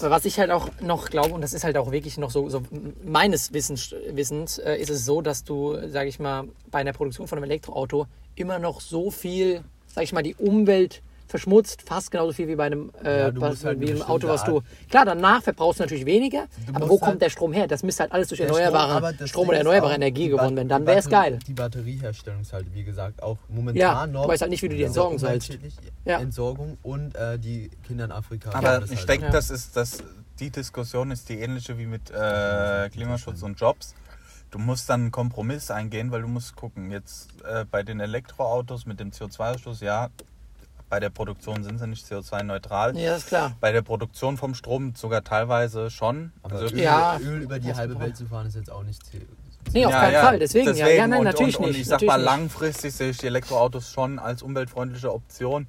Was 0.00 0.24
ich 0.24 0.38
halt 0.38 0.50
auch 0.50 0.68
noch 0.80 1.08
glaube, 1.10 1.32
und 1.34 1.40
das 1.40 1.52
ist 1.52 1.64
halt 1.64 1.76
auch 1.76 1.90
wirklich 1.92 2.18
noch 2.18 2.30
so, 2.30 2.48
so 2.48 2.62
meines 3.04 3.52
Wissens, 3.52 3.94
Wissens 4.10 4.58
äh, 4.58 4.76
ist 4.76 4.90
es 4.90 5.04
so, 5.04 5.20
dass 5.22 5.44
du, 5.44 5.76
sage 5.88 6.08
ich 6.08 6.18
mal, 6.18 6.44
bei 6.70 6.80
einer 6.80 6.92
Produktion 6.92 7.26
von 7.28 7.38
einem 7.38 7.44
Elektroauto 7.44 8.06
immer 8.36 8.58
noch 8.58 8.80
so 8.80 9.10
viel, 9.10 9.62
sage 9.86 10.04
ich 10.04 10.12
mal, 10.12 10.22
die 10.22 10.34
Umwelt 10.36 11.02
verschmutzt 11.28 11.82
fast 11.82 12.12
genauso 12.12 12.32
viel 12.32 12.46
wie 12.46 12.54
bei 12.54 12.66
einem, 12.66 12.92
äh, 13.02 13.22
Ja, 13.22 13.40
was, 13.40 13.64
halt 13.64 13.80
wie 13.80 13.86
eine 13.90 13.94
einem 14.00 14.02
Auto, 14.08 14.28
was 14.28 14.44
du. 14.44 14.62
Klar, 14.88 15.04
danach 15.06 15.42
verbrauchst 15.42 15.80
du 15.80 15.82
natürlich 15.82 16.06
weniger, 16.06 16.46
Du 16.68 16.74
aber 16.74 16.88
wo 16.88 16.98
kommt 16.98 17.12
halt- 17.12 17.22
der 17.22 17.30
Strom 17.30 17.52
her? 17.52 17.66
Das 17.66 17.82
müsste 17.82 18.04
halt 18.04 18.12
alles 18.12 18.28
durch 18.28 18.40
erneuerbare 18.40 19.12
Strom 19.26 19.42
Ding 19.42 19.48
oder 19.48 19.58
erneuerbare 19.58 19.94
Energie 19.94 20.28
gewonnen 20.28 20.54
werden. 20.56 20.68
Dann 20.68 20.86
wäre 20.86 20.98
es 21.00 21.08
geil. 21.08 21.40
Die 21.48 21.52
Batterieherstellung 21.52 22.42
ist 22.42 22.52
halt, 22.52 22.72
wie 22.72 22.84
gesagt, 22.84 23.24
auch 23.24 23.38
momentan 23.48 23.76
Ja, 23.80 24.06
noch. 24.06 24.22
du 24.22 24.28
weißt 24.28 24.42
halt 24.42 24.50
nicht, 24.50 24.62
wie 24.62 24.68
du 24.68 24.76
die 24.76 24.84
entsorgen 24.84 25.18
sollst. 25.18 25.58
Ja. 26.04 26.20
Entsorgung 26.20 26.78
und 26.84 27.16
äh, 27.16 27.40
die 27.40 27.70
Kinder 27.84 28.04
in 28.04 28.12
Afrika. 28.12 28.50
Aber 28.52 28.84
ich 28.84 28.96
halt. 28.96 29.08
denke, 29.08 29.26
Ja. 29.26 29.32
das 29.32 29.50
ist 29.50 29.76
das, 29.76 29.98
die 30.38 30.50
Diskussion 30.50 31.10
ist 31.10 31.28
die 31.28 31.40
ähnliche 31.40 31.76
wie 31.76 31.86
mit 31.86 32.08
äh, 32.12 32.88
Klimaschutz 32.90 33.42
und 33.42 33.58
Jobs. 33.58 33.96
Du 34.56 34.62
musst 34.62 34.88
dann 34.88 35.02
einen 35.02 35.10
Kompromiss 35.10 35.70
eingehen, 35.70 36.10
weil 36.10 36.22
du 36.22 36.28
musst 36.28 36.56
gucken, 36.56 36.90
jetzt 36.90 37.28
äh, 37.44 37.66
bei 37.70 37.82
den 37.82 38.00
Elektroautos 38.00 38.86
mit 38.86 38.98
dem 39.00 39.10
CO2-Ausstoß, 39.10 39.84
ja, 39.84 40.08
bei 40.88 40.98
der 40.98 41.10
Produktion 41.10 41.62
sind 41.62 41.78
sie 41.78 41.86
nicht 41.86 42.10
CO2-neutral. 42.10 42.96
Ja, 42.96 43.16
ist 43.16 43.26
klar. 43.26 43.54
Bei 43.60 43.70
der 43.70 43.82
Produktion 43.82 44.38
vom 44.38 44.54
Strom 44.54 44.94
sogar 44.94 45.22
teilweise 45.22 45.90
schon. 45.90 46.32
Aber 46.42 46.54
Also, 46.54 46.74
Öl, 46.74 46.80
Ja. 46.80 47.18
Öl 47.18 47.42
über 47.42 47.58
die 47.58 47.74
halbe 47.74 48.00
Welt 48.00 48.16
zu 48.16 48.24
fahren 48.24 48.46
ist 48.46 48.56
jetzt 48.56 48.72
auch 48.72 48.82
nicht 48.82 49.04
ziel. 49.04 49.28
Nee, 49.74 49.84
auf 49.84 49.92
keinen 49.92 50.22
Fall. 50.22 50.38
Deswegen, 50.38 50.74
ja. 50.74 50.88
Ja, 50.88 51.06
nein, 51.06 51.18
und, 51.18 51.24
natürlich 51.26 51.58
und, 51.58 51.64
und 51.66 51.70
nicht. 51.72 51.80
ich 51.82 51.88
sag 51.88 52.00
mal, 52.00 52.16
nicht. 52.16 52.24
langfristig 52.24 52.94
sehe 52.94 53.10
ich 53.10 53.18
die 53.18 53.26
Elektroautos 53.26 53.92
schon 53.92 54.18
als 54.18 54.40
umweltfreundliche 54.40 55.12
Option. 55.12 55.66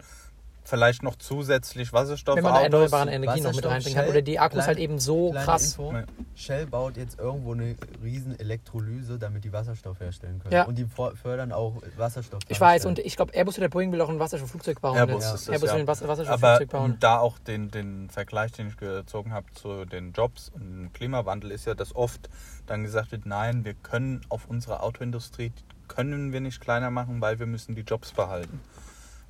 Vielleicht 0.67 1.01
noch 1.01 1.15
zusätzlich 1.15 1.93
Wasserstoffautos. 1.93 2.43
Wenn 2.43 2.51
man 2.51 2.53
da 2.55 2.63
erneuerbare 2.63 3.09
Energien 3.09 3.43
noch 3.43 3.53
mit 3.53 3.63
Wasserstoff, 3.63 3.71
reinbringen 3.71 3.95
kann. 3.95 4.03
Shell, 4.03 4.11
Oder 4.11 4.21
die 4.21 4.39
Akkus 4.39 4.53
kleine- 4.55 4.67
halt 4.67 4.79
eben 4.79 4.99
so 4.99 5.31
krass. 5.31 5.63
Info, 5.71 5.93
Ja. 5.93 6.03
Shell 6.35 6.65
baut 6.67 6.97
jetzt 6.97 7.17
irgendwo 7.17 7.53
eine 7.53 7.75
riesen 8.03 8.37
Elektrolyse, 8.37 9.17
damit 9.17 9.45
die 9.45 9.53
Wasserstoff 9.53 10.01
herstellen 10.01 10.39
können. 10.39 10.53
Ja. 10.53 10.63
Und 10.65 10.77
die 10.77 10.85
fördern 10.85 11.53
auch 11.53 11.81
Wasserstoff. 11.95 12.41
Ich 12.49 12.59
weiß, 12.59 12.85
und 12.85 12.99
ich 12.99 13.15
glaube, 13.15 13.33
Airbus 13.33 13.57
oder 13.57 13.69
Boeing 13.69 13.93
will 13.93 14.01
auch 14.01 14.09
ein 14.09 14.19
Wasserstoffflugzeug 14.19 14.81
bauen. 14.81 14.97
Airbus 14.97 15.23
jetzt. 15.23 15.33
ist 15.35 15.49
Airbus 15.49 15.69
ja. 15.69 15.75
will 15.75 15.81
ein 15.83 15.87
Wasserstoffflugzeug 15.87 16.69
bauen. 16.69 16.97
da 16.99 17.19
auch 17.19 17.39
den, 17.39 17.71
den 17.71 18.09
Vergleich, 18.09 18.51
den 18.51 18.67
ich 18.67 18.75
gezogen 18.75 19.31
habe 19.31 19.45
zu 19.53 19.85
den 19.85 20.11
Jobs 20.11 20.49
und 20.49 20.61
dem 20.61 20.91
Klimawandel, 20.91 21.51
ist 21.51 21.65
ja, 21.65 21.75
dass 21.75 21.95
oft 21.95 22.27
dann 22.65 22.83
gesagt 22.83 23.13
wird, 23.13 23.25
nein, 23.25 23.63
wir 23.63 23.73
können 23.73 24.19
auf 24.27 24.47
unsere 24.49 24.83
Autoindustrie, 24.83 25.53
können 25.87 26.33
wir 26.33 26.41
nicht 26.41 26.59
kleiner 26.59 26.91
machen, 26.91 27.21
weil 27.21 27.39
wir 27.39 27.45
müssen 27.45 27.73
die 27.73 27.83
Jobs 27.83 28.11
behalten. 28.11 28.59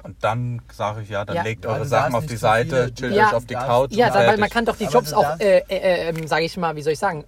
Und 0.07 0.15
dann 0.23 0.61
sage 0.73 1.01
ich, 1.01 1.09
ja, 1.09 1.25
dann 1.25 1.35
Ja. 1.35 1.43
legt 1.43 1.65
Ja, 1.65 1.71
eure 1.71 1.79
du 1.83 1.85
Sachen 1.85 2.15
auf 2.15 2.21
nicht 2.21 2.31
die 2.31 2.37
Seite, 2.37 2.93
chillt 2.93 3.13
Ja. 3.13 3.27
euch 3.27 3.33
auf 3.33 3.45
die 3.45 3.53
Couch. 3.55 3.91
Ja, 3.91 4.07
und 4.07 4.13
weil 4.15 4.23
fertig. 4.23 4.39
man 4.39 4.49
kann 4.49 4.65
doch 4.65 4.75
die 4.77 4.85
Jobs 4.85 5.09
du 5.11 5.17
auch, 5.17 5.39
äh, 5.39 5.59
äh, 5.67 6.09
ähm, 6.09 6.27
sage 6.27 6.45
ich 6.45 6.55
mal, 6.57 6.75
wie 6.75 6.81
soll 6.81 6.93
ich 6.93 6.99
sagen, 6.99 7.25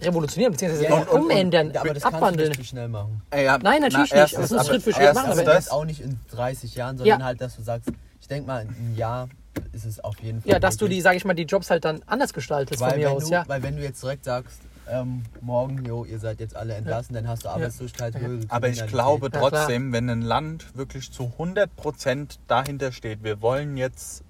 revolutionieren, 0.00 0.52
beziehungsweise 0.52 0.84
Ja, 0.88 0.94
und- 0.94 1.08
und- 1.08 1.20
umändern, 1.22 1.72
Ja, 1.72 1.80
aber 1.80 1.94
das 1.94 2.02
kannst 2.02 2.14
du 2.14 2.24
abwandeln. 2.24 2.48
nicht 2.50 2.60
zu 2.60 2.66
schnell 2.66 2.88
machen. 2.88 3.22
Ey, 3.30 3.44
ja, 3.44 3.58
Nein, 3.58 3.80
natürlich 3.82 3.98
nicht, 4.10 4.14
erstens- 4.14 4.36
aber 4.36 4.44
es 4.44 4.50
muss 4.52 4.66
Schritt 4.66 4.82
für 4.82 4.92
Schritt 4.92 5.14
machen, 5.14 5.30
Aber 5.32 5.44
das, 5.44 5.54
jetzt 5.64 5.72
auch 5.72 5.84
nicht 5.84 6.00
in 6.00 6.18
30 6.30 6.74
Jahren, 6.74 6.98
sondern 6.98 7.20
Ja. 7.20 7.24
halt, 7.26 7.40
dass 7.40 7.56
du 7.56 7.62
sagst, 7.62 7.88
ich 8.20 8.28
denke 8.28 8.46
mal, 8.46 8.62
in 8.62 8.68
einem 8.68 8.96
Jahr 8.96 9.28
ist 9.72 9.84
es 9.84 10.00
auf 10.02 10.18
jeden 10.20 10.40
Fall. 10.42 10.50
Ja, 10.52 10.58
dass 10.58 10.76
du 10.76 10.84
die, 10.86 10.90
möglich. 10.90 11.02
sage 11.04 11.16
ich 11.18 11.24
mal, 11.24 11.34
die 11.34 11.42
Jobs 11.44 11.70
halt 11.70 11.84
dann 11.84 12.02
anders 12.06 12.32
gestaltest 12.32 12.80
weil 12.80 12.90
von 12.90 12.98
mir 13.00 13.10
aus, 13.10 13.24
du, 13.26 13.30
ja. 13.32 13.44
Weil 13.46 13.62
wenn 13.62 13.76
du 13.76 13.82
jetzt 13.82 14.02
direkt 14.02 14.24
sagst, 14.24 14.60
ähm, 14.90 15.22
morgen, 15.40 15.84
jo, 15.84 16.04
ihr 16.04 16.18
seid 16.18 16.40
jetzt 16.40 16.56
alle 16.56 16.74
entlassen, 16.74 17.14
dann 17.14 17.28
hast 17.28 17.44
du 17.44 17.48
Arbeitslosigkeit, 17.48 18.14
höhere 18.18 18.40
Aber 18.48 18.68
ich 18.68 18.86
glaube 18.86 19.30
Ja, 19.32 19.38
trotzdem, 19.40 19.92
wenn 19.92 20.08
ein 20.10 20.22
Land 20.22 20.76
wirklich 20.76 21.10
zu 21.12 21.32
100% 21.38 22.38
dahinter 22.48 22.92
steht, 22.92 23.22
wir 23.22 23.40
wollen 23.42 23.76
jetzt 23.76 24.24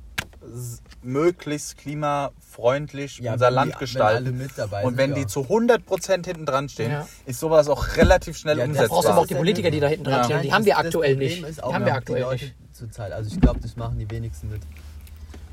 möglichst 1.03 1.79
klimafreundlich 1.79 3.19
Ja, 3.19 3.35
unser 3.35 3.51
Land 3.51 3.75
die- 3.75 3.79
gestalten. 3.79 4.25
Wenn 4.27 4.35
alle 4.35 4.43
mit 4.45 4.51
dabei 4.59 4.83
und 4.83 4.91
sind, 4.91 4.99
wenn 4.99 5.11
ja. 5.11 5.17
die 5.17 5.27
zu 5.27 5.41
100% 5.49 6.27
hinten 6.27 6.47
dran 6.47 6.69
stehen, 6.69 6.91
Ja. 6.91 7.09
ist 7.27 7.41
sowas 7.41 7.69
auch 7.69 7.97
relativ 7.97 8.37
schnell 8.37 8.59
Ja, 8.59 8.67
das 8.67 8.77
Da 8.77 8.87
brauchst 8.89 9.05
du 9.05 9.09
aber 9.11 9.19
auch 9.19 9.23
umsetzbar. 9.23 9.27
die 9.27 9.35
Politiker, 9.35 9.71
die 9.71 9.81
da 9.81 9.87
hinten 9.89 10.05
dran 10.05 10.19
Ja. 10.19 10.25
stehen. 10.25 10.43
Die 10.43 10.53
haben 10.53 10.65
wir 10.65 10.79
aktuell 10.79 11.17
nicht. 11.17 11.47
Die 11.47 11.63
haben 11.63 11.85
wir 11.85 11.95
aktuell 11.95 12.33
nicht. 12.33 12.55
Zurzeit. 12.73 13.13
Also 13.13 13.31
ich 13.33 13.41
glaube, 13.41 13.61
das 13.61 13.77
machen 13.77 13.99
die 13.99 14.11
wenigsten 14.11 14.51
mit. 14.51 14.63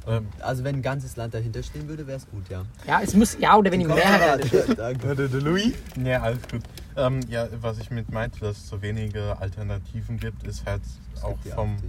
Ähm, 0.10 0.28
Also 0.42 0.64
wenn 0.64 0.76
ein 0.78 0.82
ganzes 0.82 1.16
Land 1.16 1.34
dahinter 1.34 1.62
stehen 1.64 1.88
würde, 1.88 2.06
wäre 2.08 2.18
es 2.18 2.28
gut, 2.30 2.50
ja. 2.50 2.64
Ja, 2.88 3.02
es 3.02 3.14
muss, 3.14 3.38
ja, 3.40 3.56
oder 3.56 3.72
wenn 3.72 3.80
die 3.80 3.86
Mehrheit. 3.86 4.46
Danke. 4.78 5.16
Der 5.16 5.28
Louis? 5.42 5.74
Ja, 6.04 6.22
alles 6.22 6.40
gut. 6.50 6.62
Ähm, 6.96 7.20
ja, 7.30 7.48
was 7.62 7.78
ich 7.78 7.92
mit 7.92 8.12
meinte, 8.12 8.40
dass 8.40 8.58
es 8.58 8.68
so 8.70 8.82
wenige 8.82 9.38
Alternativen 9.40 10.18
gibt, 10.20 10.44
ist 10.48 10.66
halt 10.66 10.82
auch 11.22 11.38
Die 11.46 11.50
vom. 11.50 11.74
AfD. 11.76 11.88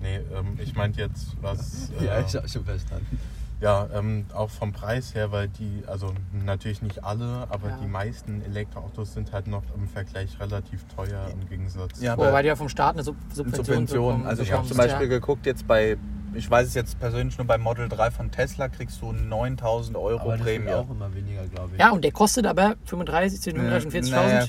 Nee, 0.00 0.16
ähm, 0.34 0.58
ich 0.58 0.74
meinte 0.74 1.00
jetzt, 1.00 1.28
was. 1.40 1.90
Äh, 2.00 2.06
Ja, 2.06 2.20
ich 2.20 2.34
habe 2.34 2.48
schon 2.48 2.64
verstanden. 2.64 3.18
Ja, 3.60 3.88
ähm, 3.94 4.26
auch 4.34 4.50
vom 4.50 4.72
Preis 4.72 5.14
her, 5.14 5.30
weil 5.30 5.46
die, 5.48 5.84
also 5.86 6.12
natürlich 6.44 6.82
nicht 6.82 7.04
alle, 7.04 7.46
aber 7.48 7.68
Ja. 7.68 7.78
die 7.80 7.86
meisten 7.86 8.42
Elektroautos 8.42 9.12
sind 9.14 9.32
halt 9.32 9.46
noch 9.46 9.62
im 9.76 9.86
Vergleich 9.86 10.38
relativ 10.40 10.84
teuer 10.96 11.28
im 11.32 11.48
Gegensatz. 11.48 12.00
Ja, 12.00 12.16
Wobei 12.18 12.42
die 12.42 12.48
ja 12.48 12.56
vom 12.56 12.68
Staat 12.68 12.94
eine 12.94 13.04
Sub 13.04 13.14
Subvention, 13.32 13.64
Subvention. 13.64 14.06
bekommen- 14.08 14.26
Also 14.26 14.42
ich 14.42 14.50
habe 14.52 14.66
zum 14.66 14.76
Beispiel 14.76 15.06
ja. 15.06 15.08
geguckt, 15.10 15.46
jetzt 15.46 15.64
bei, 15.68 15.96
ich 16.34 16.50
weiß 16.50 16.68
es 16.68 16.74
jetzt 16.74 16.98
persönlich 16.98 17.36
nur 17.38 17.46
beim 17.46 17.60
Model 17.60 17.88
3 17.88 18.10
von 18.10 18.30
Tesla, 18.30 18.68
kriegst 18.68 19.00
du 19.02 19.12
9000 19.12 19.96
Euro 19.96 20.20
Aber 20.20 20.32
das 20.32 20.42
Prämie. 20.42 20.70
auch 20.70 20.90
immer 20.90 21.14
weniger, 21.14 21.44
glaube 21.46 21.70
ich. 21.74 21.80
Ja, 21.80 21.90
und 21.90 22.02
der 22.04 22.12
kostet 22.12 22.46
aber 22.46 22.74
35, 22.86 23.40
35, 23.40 23.92
40.000. 23.92 24.10
Naja, 24.10 24.44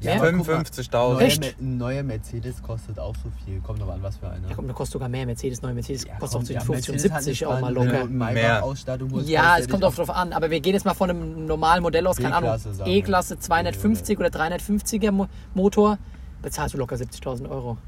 Ja, 0.00 0.16
aber 0.16 0.32
guck 0.32 0.46
mal, 0.46 0.56
55.000. 0.56 1.12
Neue, 1.14 1.24
Echt? 1.24 1.60
Neuer 1.60 2.02
Mercedes 2.02 2.62
kostet 2.62 2.98
auch 2.98 3.14
so 3.16 3.30
viel. 3.44 3.60
Kommt 3.60 3.80
aber 3.82 3.94
an, 3.94 4.02
was 4.02 4.16
für 4.18 4.28
einer. 4.28 4.48
Ja, 4.48 4.54
komm, 4.54 4.66
der 4.66 4.74
kostet 4.74 4.92
sogar 4.94 5.08
mehr. 5.08 5.26
Mercedes, 5.26 5.62
neue 5.62 5.74
Mercedes 5.74 6.04
Ja, 6.04 6.16
kostet 6.18 6.30
komm, 6.32 6.42
auch 6.42 6.46
zwischen 6.46 6.60
ja, 6.60 6.64
50 6.64 6.88
und 6.88 6.94
Mercedes 6.94 7.12
hat 7.12 7.22
70 7.22 7.40
nicht 7.40 7.46
auch 7.46 7.60
mal 7.60 7.72
locker. 7.72 8.04
Mehr. 8.06 8.64
Ja, 9.24 9.58
es 9.58 9.68
kommt 9.68 9.84
auch 9.84 9.94
drauf 9.94 10.10
an, 10.10 10.32
aber 10.32 10.50
wir 10.50 10.60
gehen 10.60 10.74
jetzt 10.74 10.84
mal 10.84 10.94
von 10.94 11.10
einem 11.10 11.46
normalen 11.46 11.82
Modell 11.82 12.06
aus, 12.06 12.16
keine 12.16 12.36
Ahnung. 12.36 12.54
E-Klasse 12.84 13.38
250 13.38 14.18
oder 14.18 14.28
350er 14.28 15.10
Mo 15.10 15.26
Motor, 15.54 15.98
bezahlst 16.42 16.74
du 16.74 16.78
locker 16.78 16.96
70.000 16.96 17.48
Euro 17.48 17.78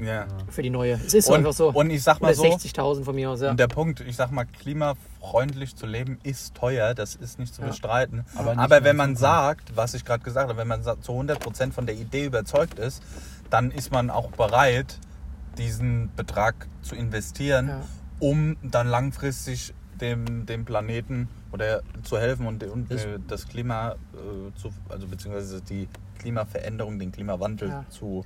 Ja. 0.00 0.26
für 0.50 0.62
die 0.62 0.70
neue. 0.70 0.92
Es 1.06 1.14
ist 1.14 1.28
Und, 1.28 1.36
einfach 1.36 1.52
so. 1.52 1.70
und 1.72 1.90
ich 1.90 2.02
sag 2.02 2.20
mal 2.20 2.34
so, 2.34 2.42
60.000 2.44 3.04
von 3.04 3.14
mir 3.14 3.30
aus, 3.30 3.40
ja. 3.40 3.50
Und 3.50 3.58
der 3.60 3.68
Punkt, 3.68 4.00
ich 4.00 4.16
sag 4.16 4.30
mal, 4.30 4.44
klimafreundlich 4.44 5.76
zu 5.76 5.86
leben 5.86 6.18
ist 6.22 6.54
teuer, 6.54 6.94
das 6.94 7.14
ist 7.16 7.38
nicht 7.38 7.54
zu 7.54 7.62
Ja. 7.62 7.68
bestreiten. 7.68 8.24
Aber 8.34 8.56
Aber, 8.58 8.84
wenn 8.84 8.96
man 8.96 9.16
sagt, 9.16 9.76
was 9.76 9.94
ich 9.94 10.04
gerade 10.04 10.22
gesagt 10.22 10.48
habe, 10.48 10.58
wenn 10.58 10.68
man 10.68 10.82
zu 10.82 11.12
100% 11.12 11.72
von 11.72 11.86
der 11.86 11.94
Idee 11.96 12.26
überzeugt 12.26 12.78
ist, 12.78 13.02
dann 13.50 13.70
ist 13.70 13.92
man 13.92 14.10
auch 14.10 14.30
bereit, 14.32 14.98
diesen 15.58 16.10
Betrag 16.16 16.66
zu 16.82 16.94
investieren, 16.94 17.68
Ja. 17.68 17.80
um 18.18 18.56
dann 18.62 18.88
langfristig 18.88 19.72
dem, 20.00 20.44
dem 20.44 20.66
Planeten 20.66 21.28
oder 21.52 21.80
zu 22.02 22.18
helfen 22.18 22.46
und, 22.46 22.62
und 22.64 22.90
Das- 22.90 23.04
äh, 23.06 23.18
das 23.26 23.48
Klima 23.48 23.92
äh, 23.92 24.54
zu, 24.60 24.70
also 24.90 25.06
beziehungsweise 25.06 25.62
die 25.62 25.88
Klimaveränderung, 26.18 26.98
den 26.98 27.12
Klimawandel 27.12 27.68
Ja. 27.70 27.84
zu 27.88 28.24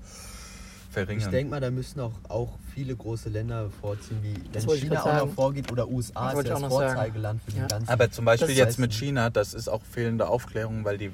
Ich 0.91 0.95
verringern. 0.95 1.31
denke 1.31 1.51
mal, 1.51 1.61
da 1.61 1.71
müssen 1.71 2.01
auch, 2.01 2.13
auch 2.29 2.49
viele 2.75 2.97
große 2.97 3.29
Länder 3.29 3.71
vorziehen, 3.81 4.19
wie 4.23 4.35
Das 4.53 4.67
wenn 4.67 4.75
ich 4.75 4.81
China 4.83 5.03
auch 5.05 5.27
noch 5.27 5.33
vorgeht 5.35 5.71
oder 5.71 5.89
USA 5.89 6.33
Das 6.33 6.41
ist 6.41 6.47
ja 6.49 6.57
ich 6.57 6.61
das 6.61 6.61
noch 6.63 6.71
sagen. 6.79 6.95
Vorzeigeland 6.95 7.43
für 7.43 7.51
Ja. 7.53 7.59
den 7.63 7.69
ganzen. 7.69 7.89
Aber 7.93 8.11
zum 8.11 8.25
Beispiel 8.25 8.49
Das 8.49 8.57
jetzt 8.57 8.79
mit 8.81 8.93
China, 8.93 9.31
das 9.31 9.55
ist 9.55 9.69
auch 9.69 9.83
fehlende 9.83 10.29
Aufklärung, 10.29 10.85
weil 10.85 10.99
die 10.99 11.13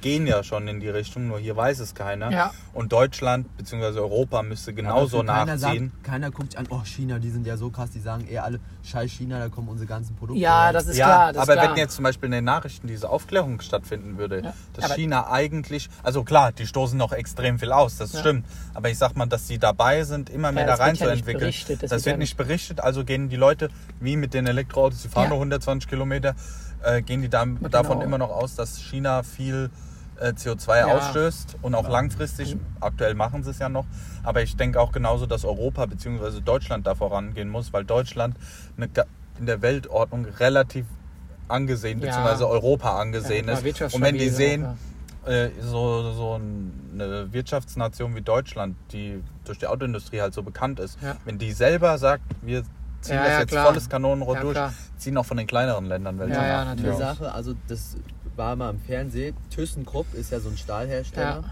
gehen 0.00 0.26
ja 0.26 0.42
schon 0.44 0.68
in 0.68 0.80
die 0.80 0.88
Richtung, 0.88 1.28
nur 1.28 1.38
hier 1.38 1.56
weiß 1.56 1.80
es 1.80 1.94
keiner. 1.94 2.30
Ja. 2.30 2.50
Und 2.74 2.92
Deutschland 2.92 3.56
bzw. 3.56 3.98
Europa 3.98 4.42
müsste 4.42 4.72
genauso 4.74 5.18
keiner 5.22 5.56
nachziehen. 5.56 5.90
Sagt, 5.94 6.04
keiner 6.04 6.30
guckt 6.30 6.52
sich 6.52 6.58
an, 6.58 6.66
oh 6.70 6.82
China, 6.84 7.18
die 7.18 7.30
sind 7.30 7.46
ja 7.46 7.56
so 7.56 7.70
krass, 7.70 7.90
die 7.90 8.00
sagen 8.00 8.26
eher 8.28 8.44
alle, 8.44 8.60
scheiß 8.84 9.10
China, 9.10 9.38
da 9.38 9.48
kommen 9.48 9.68
unsere 9.68 9.88
ganzen 9.88 10.14
Produkte 10.14 10.40
Ja, 10.42 10.66
rein. 10.66 10.74
das 10.74 10.86
ist 10.86 10.96
ja, 10.98 11.06
klar. 11.06 11.32
Das 11.32 11.42
aber 11.42 11.54
ist 11.54 11.60
klar. 11.60 11.70
wenn 11.72 11.78
jetzt 11.78 11.94
zum 11.96 12.02
Beispiel 12.04 12.26
in 12.26 12.32
den 12.32 12.44
Nachrichten 12.44 12.86
diese 12.86 13.08
Aufklärung 13.08 13.60
stattfinden 13.60 14.18
würde, 14.18 14.42
Ja, 14.44 14.54
dass 14.74 14.84
aber- 14.84 14.94
China 14.94 15.30
eigentlich, 15.30 15.88
also 16.02 16.24
klar, 16.24 16.52
die 16.52 16.66
stoßen 16.66 16.96
noch 16.98 17.12
extrem 17.12 17.58
viel 17.58 17.72
aus, 17.72 17.96
das 17.96 18.12
Ja. 18.12 18.20
stimmt. 18.20 18.46
Aber 18.74 18.90
ich 18.90 18.98
sag 18.98 19.16
mal, 19.16 19.26
dass 19.26 19.46
die 19.46 19.58
dabei 19.58 20.04
sind, 20.04 20.30
immer 20.30 20.52
mehr 20.52 20.62
Ja, 20.64 20.66
da 20.66 20.72
das 20.74 20.80
rein 20.80 20.88
wird 20.90 20.98
zu 20.98 21.04
ja 21.04 21.10
nicht 21.10 21.20
entwickeln. 21.20 21.40
berichtet, 21.40 21.82
Das, 21.82 21.90
das 21.90 22.04
wird 22.04 22.14
ja 22.14 22.18
nicht 22.18 22.36
berichtet, 22.36 22.80
also 22.80 23.04
gehen 23.04 23.28
die 23.28 23.36
Leute, 23.36 23.70
wie 24.00 24.16
mit 24.16 24.34
den 24.34 24.46
Elektroautos, 24.46 25.02
die 25.02 25.08
fahren 25.08 25.24
Ja. 25.24 25.28
nur 25.30 25.38
120 25.38 25.88
Kilometer, 25.88 26.34
äh, 26.86 27.02
gehen 27.02 27.22
die 27.22 27.28
dann, 27.28 27.56
Genau. 27.56 27.68
davon 27.68 28.00
immer 28.00 28.18
noch 28.18 28.30
aus, 28.30 28.54
dass 28.54 28.78
China 28.78 29.22
viel 29.22 29.70
äh, 30.20 30.30
CO2 30.32 30.78
Ja. 30.78 30.86
ausstößt 30.86 31.58
und 31.62 31.74
auch 31.74 31.88
langfristig, 31.88 32.56
aktuell 32.80 33.14
machen 33.14 33.42
sie 33.44 33.50
es 33.50 33.58
ja 33.58 33.68
noch, 33.68 33.84
aber 34.22 34.42
ich 34.42 34.56
denke 34.56 34.80
auch 34.80 34.92
genauso, 34.92 35.26
dass 35.26 35.44
Europa 35.44 35.84
bzw. 35.86 36.40
Deutschland 36.40 36.86
da 36.86 36.94
vorangehen 36.94 37.48
muss, 37.50 37.72
weil 37.74 37.84
Deutschland 37.84 38.34
eine, 38.76 38.88
in 39.38 39.44
der 39.46 39.60
Weltordnung 39.60 40.24
relativ 40.24 40.86
angesehen, 41.48 42.00
Ja. 42.00 42.06
beziehungsweise 42.06 42.48
Europa 42.48 42.98
angesehen 42.98 43.48
Ja, 43.48 43.54
ist. 43.58 43.82
Und 43.92 44.02
wenn 44.02 44.16
die 44.16 44.30
sehen, 44.30 44.66
äh, 45.26 45.50
so, 45.60 46.12
so 46.12 46.34
eine 46.94 47.32
Wirtschaftsnation 47.32 48.14
wie 48.14 48.22
Deutschland, 48.22 48.76
die 48.92 49.22
durch 49.44 49.58
die 49.58 49.66
Autoindustrie 49.66 50.20
halt 50.22 50.32
so 50.34 50.42
bekannt 50.42 50.80
ist, 50.80 50.98
Ja. 51.02 51.16
wenn 51.24 51.36
die 51.38 51.52
selber 51.52 51.98
sagt, 51.98 52.22
wir 52.42 52.62
ziehen 53.06 53.16
Ja, 53.16 53.22
das 53.24 53.32
ja, 53.32 53.40
jetzt 53.40 53.50
klar. 53.50 53.66
volles 53.66 53.88
Kanonenrohr 53.88 54.34
Ja, 54.36 54.40
durch, 54.42 54.54
klar. 54.54 54.72
ziehen 54.96 55.16
auch 55.16 55.26
von 55.26 55.36
den 55.36 55.46
kleineren 55.46 55.86
Ländern 55.86 56.18
welche 56.18 56.34
Ja, 56.34 56.46
ja, 56.46 56.58
nach. 56.64 56.74
natürlich. 56.74 56.90
Eine 56.94 56.98
Sache, 56.98 57.32
also 57.32 57.54
das 57.68 57.96
war 58.36 58.54
mal 58.56 58.70
im 58.70 58.80
Fernsehen. 58.80 59.34
ThyssenKrupp 59.50 60.12
ist 60.14 60.30
ja 60.30 60.40
so 60.40 60.48
ein 60.50 60.56
Stahlhersteller. 60.56 61.44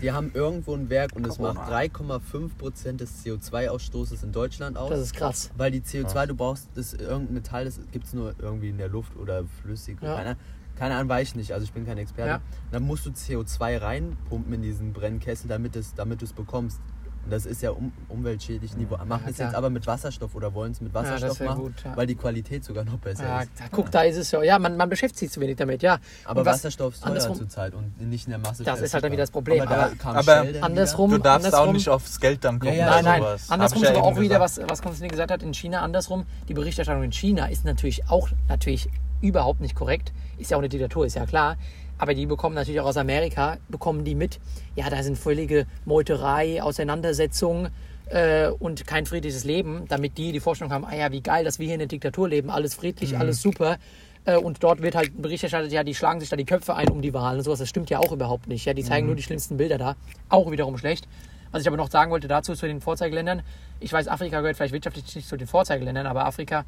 Die 0.00 0.10
haben 0.10 0.30
irgendwo 0.34 0.74
ein 0.74 0.90
Werk 0.90 1.14
und 1.14 1.26
es 1.26 1.38
macht 1.38 1.58
3,5% 1.70 2.96
des 2.96 3.24
CO2-Ausstoßes 3.24 4.22
in 4.24 4.32
Deutschland 4.32 4.76
aus. 4.76 4.90
Das 4.90 5.00
ist 5.00 5.14
krass. 5.14 5.50
weil 5.56 5.70
die 5.70 5.80
CO2, 5.80 6.26
du 6.26 6.34
brauchst 6.34 6.68
das 6.74 6.94
irgendein 6.94 7.34
Metall, 7.34 7.64
das 7.64 7.78
gibt 7.92 8.06
es 8.06 8.12
nur 8.12 8.34
irgendwie 8.38 8.70
in 8.70 8.78
der 8.78 8.88
Luft 8.88 9.16
oder 9.16 9.44
flüssig. 9.62 9.98
Ja. 10.00 10.16
Keine, 10.16 10.36
keine 10.76 10.96
Ahnung, 10.96 11.08
weiß 11.08 11.28
ich 11.28 11.34
nicht, 11.36 11.52
also 11.52 11.64
ich 11.64 11.72
bin 11.72 11.86
kein 11.86 11.98
Experte. 11.98 12.28
Ja. 12.30 12.40
Dann 12.72 12.82
musst 12.82 13.06
du 13.06 13.10
CO2 13.10 13.80
reinpumpen 13.80 14.52
in 14.54 14.62
diesen 14.62 14.92
Brennkessel, 14.92 15.48
damit 15.48 15.76
es 15.76 15.94
damit 15.94 16.20
du 16.20 16.24
es 16.24 16.32
bekommst. 16.32 16.80
Und 17.24 17.30
das 17.32 17.46
ist 17.46 17.62
ja 17.62 17.70
um, 17.70 17.92
umweltschädlich. 18.08 18.72
Die 18.74 18.84
machen 18.84 19.22
es 19.28 19.36
klar. 19.36 19.48
jetzt 19.48 19.56
aber 19.56 19.70
mit 19.70 19.86
Wasserstoff 19.86 20.34
oder 20.34 20.54
wollen 20.54 20.72
es 20.72 20.80
mit 20.80 20.92
Wasserstoff 20.92 21.38
wär 21.38 21.48
machen, 21.50 21.60
gut, 21.62 21.74
ja. 21.84 21.96
weil 21.96 22.06
die 22.06 22.16
Qualität 22.16 22.64
sogar 22.64 22.84
noch 22.84 22.98
besser 22.98 23.22
Ja, 23.24 23.42
ist. 23.42 23.50
da, 23.58 23.64
guck, 23.70 23.90
da 23.90 24.02
ist 24.02 24.16
es 24.16 24.30
ja. 24.32 24.42
Ja, 24.42 24.58
man, 24.58 24.76
man 24.76 24.88
beschäftigt 24.88 25.18
sich 25.20 25.30
zu 25.30 25.40
wenig 25.40 25.56
damit, 25.56 25.82
ja. 25.82 25.98
Aber 26.24 26.40
Und 26.40 26.46
was- 26.46 26.56
Wasserstoff 26.58 26.94
ist 26.94 27.04
teuer 27.04 27.34
zurzeit 27.34 27.74
und 27.74 28.00
nicht 28.00 28.26
in 28.26 28.30
der 28.30 28.38
Masse. 28.40 28.64
Das 28.64 28.80
ist 28.80 28.92
halt 28.92 29.04
dann 29.04 29.12
wieder 29.12 29.22
das. 29.22 29.30
Problem. 29.30 29.62
Aber, 29.62 29.70
Aber 29.76 29.88
da 29.90 29.94
kam 29.96 30.16
aber 30.16 30.44
andersrum- 30.62 31.10
Du 31.12 31.18
darfst 31.18 31.46
andersrum- 31.46 31.68
auch 31.68 31.72
nicht 31.72 31.88
aufs 31.88 32.18
Geld 32.20 32.44
dann. 32.44 32.60
Ja, 32.64 32.72
ja, 32.72 32.86
bei 32.88 32.94
Nein, 32.96 33.04
nein. 33.04 33.20
sowas. 33.20 33.50
Andersrum 33.50 33.82
ist 33.82 33.88
ja 33.88 33.94
aber 33.96 34.04
auch 34.06 34.18
wieder, 34.20 34.40
was, 34.40 34.60
was 34.66 34.82
Konstantin 34.82 35.10
gesagt 35.10 35.30
hat, 35.30 35.42
in 35.42 35.54
China 35.54 35.80
andersrum. 35.82 36.26
Die 36.48 36.54
Berichterstattung 36.54 37.02
in 37.04 37.12
China 37.12 37.46
ist 37.46 37.64
natürlich 37.64 38.08
auch 38.08 38.28
natürlich 38.48 38.88
überhaupt 39.20 39.60
nicht 39.60 39.74
korrekt. 39.76 40.12
Ist 40.38 40.50
ja 40.50 40.56
auch 40.56 40.60
eine 40.60 40.68
Diktatur, 40.68 41.06
ist 41.06 41.14
ja 41.14 41.24
klar. 41.24 41.56
Aber 41.98 42.14
die 42.14 42.26
bekommen 42.26 42.54
natürlich 42.54 42.80
auch 42.80 42.86
aus 42.86 42.96
Amerika, 42.96 43.58
bekommen 43.68 44.04
die 44.04 44.14
mit, 44.14 44.40
ja, 44.74 44.90
da 44.90 45.02
sind 45.02 45.16
völlige 45.16 45.66
Meuterei, 45.84 46.62
Auseinandersetzungen 46.62 47.70
äh, 48.06 48.48
und 48.48 48.86
kein 48.86 49.06
friedliches 49.06 49.44
Leben, 49.44 49.84
damit 49.88 50.18
die 50.18 50.32
die 50.32 50.40
Vorstellung 50.40 50.72
haben, 50.72 50.84
ah 50.84 50.94
ja, 50.94 51.12
wie 51.12 51.20
geil, 51.20 51.44
dass 51.44 51.58
wir 51.58 51.66
hier 51.66 51.74
in 51.74 51.80
der 51.80 51.88
Diktatur 51.88 52.28
leben, 52.28 52.50
alles 52.50 52.74
friedlich, 52.74 53.16
alles 53.18 53.40
super. 53.40 53.78
Äh, 54.24 54.36
und 54.36 54.62
dort 54.62 54.82
wird 54.82 54.94
halt 54.94 55.20
Bericht 55.20 55.42
erstattet, 55.42 55.72
ja, 55.72 55.84
die 55.84 55.94
schlagen 55.94 56.20
sich 56.20 56.28
da 56.28 56.36
die 56.36 56.44
Köpfe 56.44 56.74
ein 56.74 56.88
um 56.88 57.02
die 57.02 57.14
Wahlen 57.14 57.38
und 57.38 57.44
sowas. 57.44 57.58
Das 57.58 57.68
stimmt 57.68 57.90
ja 57.90 57.98
auch 57.98 58.12
überhaupt 58.12 58.48
nicht. 58.48 58.64
Ja, 58.64 58.74
die 58.74 58.84
zeigen 58.84 59.06
nur 59.06 59.16
die 59.16 59.22
schlimmsten 59.22 59.56
Bilder 59.56 59.78
da. 59.78 59.96
Auch 60.28 60.50
wiederum 60.50 60.78
schlecht. 60.78 61.08
Was 61.50 61.62
ich 61.62 61.68
aber 61.68 61.76
noch 61.76 61.90
sagen 61.90 62.10
wollte 62.10 62.28
dazu 62.28 62.54
zu 62.54 62.66
den 62.66 62.80
Vorzeigeländern. 62.80 63.42
Ich 63.80 63.92
weiß, 63.92 64.08
Afrika 64.08 64.40
gehört 64.40 64.56
vielleicht 64.56 64.72
wirtschaftlich 64.72 65.14
nicht 65.14 65.28
zu 65.28 65.36
den 65.36 65.46
Vorzeigeländern, 65.46 66.06
aber 66.06 66.24
Afrika 66.24 66.64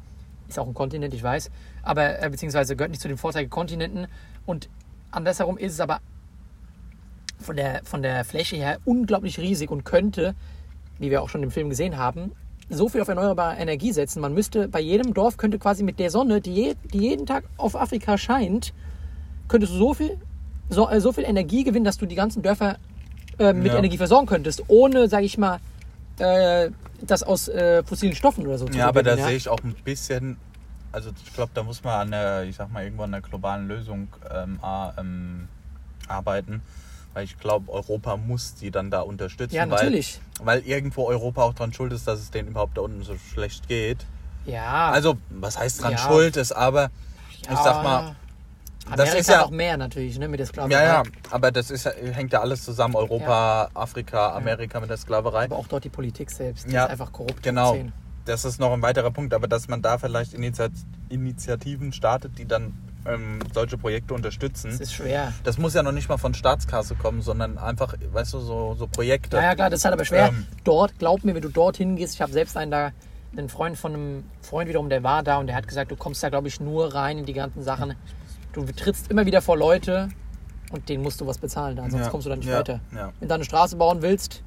ist 0.47 0.59
auch 0.59 0.67
ein 0.67 0.73
Kontinent, 0.73 1.13
ich 1.13 1.23
weiß. 1.23 1.49
Aber 1.81 2.21
äh, 2.21 2.29
beziehungsweise 2.29 2.75
gehört 2.75 2.91
nicht 2.91 3.01
zu 3.01 3.07
den 3.07 3.17
Vorzeigekontinenten. 3.17 4.07
Und 4.45 4.69
andersherum 5.15 5.57
ist 5.57 5.73
es 5.73 5.79
aber 5.79 5.99
von 7.39 7.55
der, 7.55 7.81
von 7.83 8.01
der 8.01 8.23
Fläche 8.25 8.55
her 8.55 8.79
unglaublich 8.85 9.39
riesig 9.39 9.69
und 9.71 9.83
könnte, 9.83 10.35
wie 10.99 11.11
wir 11.11 11.21
auch 11.21 11.29
schon 11.29 11.43
im 11.43 11.51
Film 11.51 11.69
gesehen 11.69 11.97
haben, 11.97 12.31
so 12.69 12.89
viel 12.89 13.01
auf 13.01 13.07
erneuerbare 13.07 13.57
Energie 13.57 13.91
setzen. 13.91 14.21
Man 14.21 14.33
müsste 14.33 14.67
bei 14.67 14.79
jedem 14.79 15.13
Dorf 15.13 15.37
könnte 15.37 15.59
quasi 15.59 15.83
mit 15.83 15.99
der 15.99 16.09
Sonne, 16.09 16.41
die, 16.41 16.53
je, 16.53 16.75
die 16.93 16.99
jeden 16.99 17.25
Tag 17.25 17.43
auf 17.57 17.75
Afrika 17.75 18.17
scheint, 18.17 18.73
könntest 19.47 19.73
du 19.73 19.77
so 19.77 19.93
viel, 19.93 20.17
so, 20.69 20.89
äh, 20.89 20.99
so 20.99 21.11
viel 21.11 21.25
Energie 21.25 21.63
gewinnen, 21.63 21.85
dass 21.85 21.97
du 21.97 22.05
die 22.07 22.15
ganzen 22.15 22.41
Dörfer 22.41 22.77
äh, 23.37 23.53
mit 23.53 23.67
Ja. 23.67 23.77
Energie 23.77 23.97
versorgen 23.97 24.25
könntest, 24.25 24.63
ohne, 24.67 25.07
sage 25.07 25.25
ich 25.25 25.37
mal, 25.37 25.59
äh, 26.17 26.71
das 27.01 27.21
aus 27.21 27.47
äh, 27.49 27.83
fossilen 27.83 28.15
Stoffen 28.15 28.47
oder 28.47 28.57
so 28.57 28.65
zu 28.65 28.77
Ja, 28.77 28.87
aber 28.87 29.03
da 29.03 29.11
gewinnen, 29.11 29.27
sehe 29.27 29.37
ich 29.37 29.49
auch 29.49 29.59
ein 29.63 29.75
bisschen, 29.83 30.37
also 30.95 31.11
ich 31.25 31.33
glaube, 31.33 31.51
da 31.53 31.61
muss 31.61 31.83
man 31.83 31.93
an 31.99 32.11
der, 32.11 32.43
ich 32.45 32.55
sag 32.55 32.71
mal, 32.71 32.83
irgendwo 32.83 33.03
an 33.03 33.11
der 33.11 33.19
globalen 33.21 33.67
Lösung 33.67 34.07
ähm, 34.33 34.59
ähm, 34.97 35.47
arbeiten. 36.07 36.61
Weil 37.13 37.25
ich 37.25 37.37
glaube, 37.37 37.71
Europa 37.71 38.15
muss 38.17 38.55
die 38.55 38.71
dann 38.71 38.89
da 38.91 39.01
unterstützen. 39.01 39.55
Ja, 39.55 39.65
natürlich. 39.65 40.19
Weil, 40.39 40.61
weil 40.61 40.67
irgendwo 40.67 41.05
Europa 41.07 41.43
auch 41.43 41.53
dran 41.53 41.73
schuld 41.73 41.91
ist, 41.93 42.07
dass 42.07 42.19
es 42.19 42.31
denen 42.31 42.49
überhaupt 42.49 42.77
da 42.77 42.81
unten 42.81 43.03
so 43.03 43.15
schlecht 43.17 43.67
geht. 43.67 44.05
Ja, 44.45 44.89
Also, 44.91 45.17
was 45.29 45.57
heißt 45.57 45.81
dran 45.83 45.93
Ja. 45.93 45.97
schuld 45.97 46.37
ist, 46.37 46.51
aber 46.53 46.89
ich 47.41 47.47
ja, 47.49 47.55
sag 47.63 47.83
mal, 47.83 48.15
Amerika 48.85 48.95
das 48.95 49.13
ist 49.15 49.29
ja- 49.29 49.41
noch 49.41 49.49
mehr 49.51 49.75
natürlich, 49.77 50.17
ne, 50.19 50.27
mit 50.27 50.39
der 50.39 50.45
Sklaverei. 50.47 50.71
ja, 50.83 51.03
ja, 51.03 51.03
aber 51.31 51.51
das 51.51 51.71
ist, 51.71 51.85
ja- 51.85 51.91
hängt 51.91 52.31
ja 52.31 52.41
alles 52.41 52.63
zusammen. 52.63 52.95
Europa, 52.95 53.69
Afrika, 53.73 54.33
Amerika 54.33 54.79
mit 54.79 54.89
der 54.89 54.97
Sklaverei. 54.97 55.45
Aber 55.45 55.57
auch 55.57 55.67
dort 55.67 55.83
die 55.83 55.89
Politik 55.89 56.29
selbst, 56.31 56.67
die 56.67 56.73
Ja, 56.73 56.85
ist 56.85 56.91
einfach 56.91 57.11
korrupt. 57.11 57.41
Genau. 57.43 57.85
Hoch 58.25 58.31
10. 58.31 58.31
Das 58.33 58.45
ist 58.45 58.59
noch 58.59 58.71
ein 58.73 58.81
weiterer 58.81 59.11
Punkt, 59.11 59.33
aber 59.33 59.47
dass 59.47 59.67
man 59.67 59.81
da 59.81 59.97
vielleicht 59.97 60.33
Initiat 60.33 60.71
Initiativen 61.09 61.93
startet, 61.93 62.37
die 62.37 62.45
dann 62.45 62.73
ähm, 63.05 63.39
solche 63.53 63.77
Projekte 63.77 64.13
unterstützen. 64.13 64.71
Das 64.71 64.79
ist 64.79 64.93
schwer. 64.93 65.33
Das 65.43 65.57
muss 65.57 65.73
ja 65.73 65.83
noch 65.83 65.91
nicht 65.91 66.09
mal 66.09 66.17
von 66.17 66.33
Staatskasse 66.33 66.95
kommen, 66.95 67.21
sondern 67.21 67.57
einfach, 67.57 67.95
weißt 68.11 68.33
du, 68.33 68.39
so, 68.39 68.75
so 68.77 68.87
Projekte. 68.87 69.37
Ja, 69.37 69.43
ja, 69.43 69.55
klar, 69.55 69.69
das 69.69 69.81
ist 69.81 69.85
halt 69.85 69.93
aber 69.93 70.05
schwer. 70.05 70.29
Ähm. 70.29 70.47
dort, 70.63 70.97
glaub 70.97 71.23
mir, 71.23 71.35
wenn 71.35 71.41
du 71.41 71.49
dorthin 71.49 71.95
gehst, 71.95 72.15
ich 72.15 72.21
habe 72.21 72.31
selbst 72.31 72.57
einen 72.57 72.71
da, 72.71 72.91
einen 73.37 73.49
Freund 73.49 73.77
von 73.77 73.93
einem 73.93 74.23
Freund 74.41 74.69
wiederum, 74.69 74.89
der 74.89 75.03
war 75.03 75.21
da 75.21 75.37
und 75.37 75.47
der 75.47 75.55
hat 75.55 75.67
gesagt, 75.67 75.91
du 75.91 75.95
kommst 75.95 76.23
da, 76.23 76.29
glaube 76.29 76.47
ich, 76.47 76.59
nur 76.59 76.93
rein 76.93 77.19
in 77.19 77.25
die 77.25 77.33
ganzen 77.33 77.63
Sachen. 77.63 77.95
Du 78.53 78.65
trittst 78.65 79.11
immer 79.11 79.25
wieder 79.25 79.41
vor 79.41 79.57
Leute 79.57 80.09
und 80.71 80.89
denen 80.89 81.03
musst 81.03 81.21
du 81.21 81.27
was 81.27 81.37
bezahlen, 81.37 81.75
da, 81.75 81.83
sonst 81.89 82.05
Ja, 82.05 82.09
kommst 82.09 82.25
du 82.25 82.29
da 82.29 82.35
nicht 82.37 82.47
ja, 82.47 82.59
weiter. 82.59 82.79
Wenn 83.19 83.27
du 83.27 83.35
eine 83.35 83.43
Straße 83.43 83.75
bauen 83.75 84.01
willst, 84.01 84.41